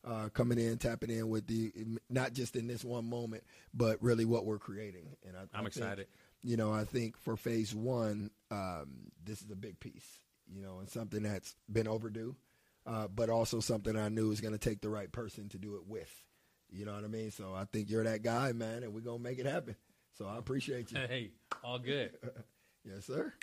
Uh, 0.05 0.29
coming 0.29 0.57
in, 0.57 0.77
tapping 0.77 1.09
in 1.09 1.27
with 1.29 1.47
the 1.47 1.71
not 2.09 2.31
just 2.31 2.55
in 2.55 2.65
this 2.67 2.83
one 2.85 3.03
moment, 3.09 3.43
but 3.73 4.01
really 4.01 4.23
what 4.25 4.45
we're 4.45 4.59
creating. 4.59 5.15
And 5.27 5.35
I, 5.35 5.57
think, 5.57 5.67
excited. 5.67 6.07
you 6.43 6.55
know, 6.55 6.71
I 6.71 6.85
think 6.85 7.17
for 7.17 7.35
phase 7.35 7.75
one, 7.75 8.29
um, 8.49 9.11
this 9.25 9.41
is 9.41 9.51
a 9.51 9.55
big 9.55 9.79
piece, 9.81 10.07
you 10.49 10.61
know, 10.61 10.79
and 10.79 10.89
something 10.89 11.23
that's 11.23 11.55
been 11.69 11.89
overdue, 11.89 12.35
uh, 12.87 13.07
but 13.13 13.29
also 13.29 13.59
something 13.59 13.97
I 13.97 14.09
knew 14.09 14.29
was 14.29 14.41
going 14.41 14.53
to 14.53 14.57
take 14.57 14.81
the 14.81 14.89
right 14.89 15.11
person 15.11 15.49
to 15.49 15.57
do 15.57 15.75
it 15.75 15.85
with. 15.85 16.11
You 16.69 16.85
know 16.85 16.93
what 16.93 17.03
I 17.03 17.07
mean? 17.07 17.31
So 17.31 17.53
I 17.53 17.65
think 17.65 17.89
you're 17.89 18.05
that 18.05 18.23
guy, 18.23 18.53
man, 18.53 18.83
and 18.83 18.93
we're 18.93 19.01
going 19.01 19.17
to 19.17 19.23
make 19.23 19.39
it 19.39 19.45
happen. 19.45 19.75
So 20.17 20.25
I 20.25 20.37
appreciate 20.37 20.91
you. 20.91 20.97
Hey, 20.97 21.31
all 21.63 21.79
good. 21.79 22.11
yes, 22.85 23.05
sir. 23.05 23.33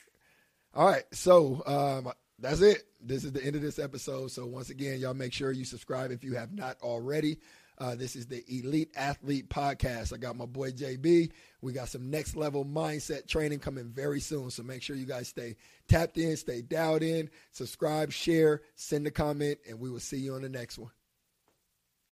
All 0.74 0.87
right. 0.87 1.04
So 1.12 1.62
um, 1.66 2.12
that's 2.38 2.61
it. 2.62 2.83
This 3.00 3.24
is 3.24 3.33
the 3.33 3.44
end 3.44 3.54
of 3.54 3.62
this 3.62 3.78
episode. 3.78 4.30
So 4.30 4.46
once 4.46 4.70
again, 4.70 4.98
y'all 4.98 5.14
make 5.14 5.33
sure 5.33 5.52
you 5.52 5.64
subscribe 5.64 6.11
if 6.11 6.24
you 6.24 6.35
have 6.35 6.52
not 6.52 6.78
already. 6.83 7.38
Uh, 7.79 7.95
this 7.95 8.15
is 8.15 8.27
the 8.27 8.45
Elite 8.49 8.91
Athlete 8.97 9.49
Podcast. 9.49 10.13
I 10.13 10.17
got 10.17 10.37
my 10.37 10.47
boy 10.47 10.71
JB. 10.71 11.31
We 11.61 11.73
got 11.73 11.89
some 11.89 12.11
next 12.11 12.37
level 12.37 12.65
mindset 12.65 13.27
training 13.27 13.59
coming 13.59 13.91
very 13.91 14.21
soon. 14.21 14.51
So 14.51 14.63
make 14.63 14.83
sure 14.83 14.97
you 14.97 15.07
guys 15.07 15.29
stay 15.29 15.57
tapped 15.89 16.19
in, 16.19 16.37
stay 16.37 16.63
dialed 16.63 17.03
in, 17.03 17.31
subscribe, 17.51 18.13
share, 18.13 18.63
send 18.77 19.07
a 19.07 19.11
comment, 19.11 19.59
and 19.69 19.81
we 19.81 19.91
will 19.91 20.01
see 20.01 20.19
you 20.19 20.35
on 20.35 20.43
the 20.43 20.49
next 20.49 20.79
one. 20.79 20.91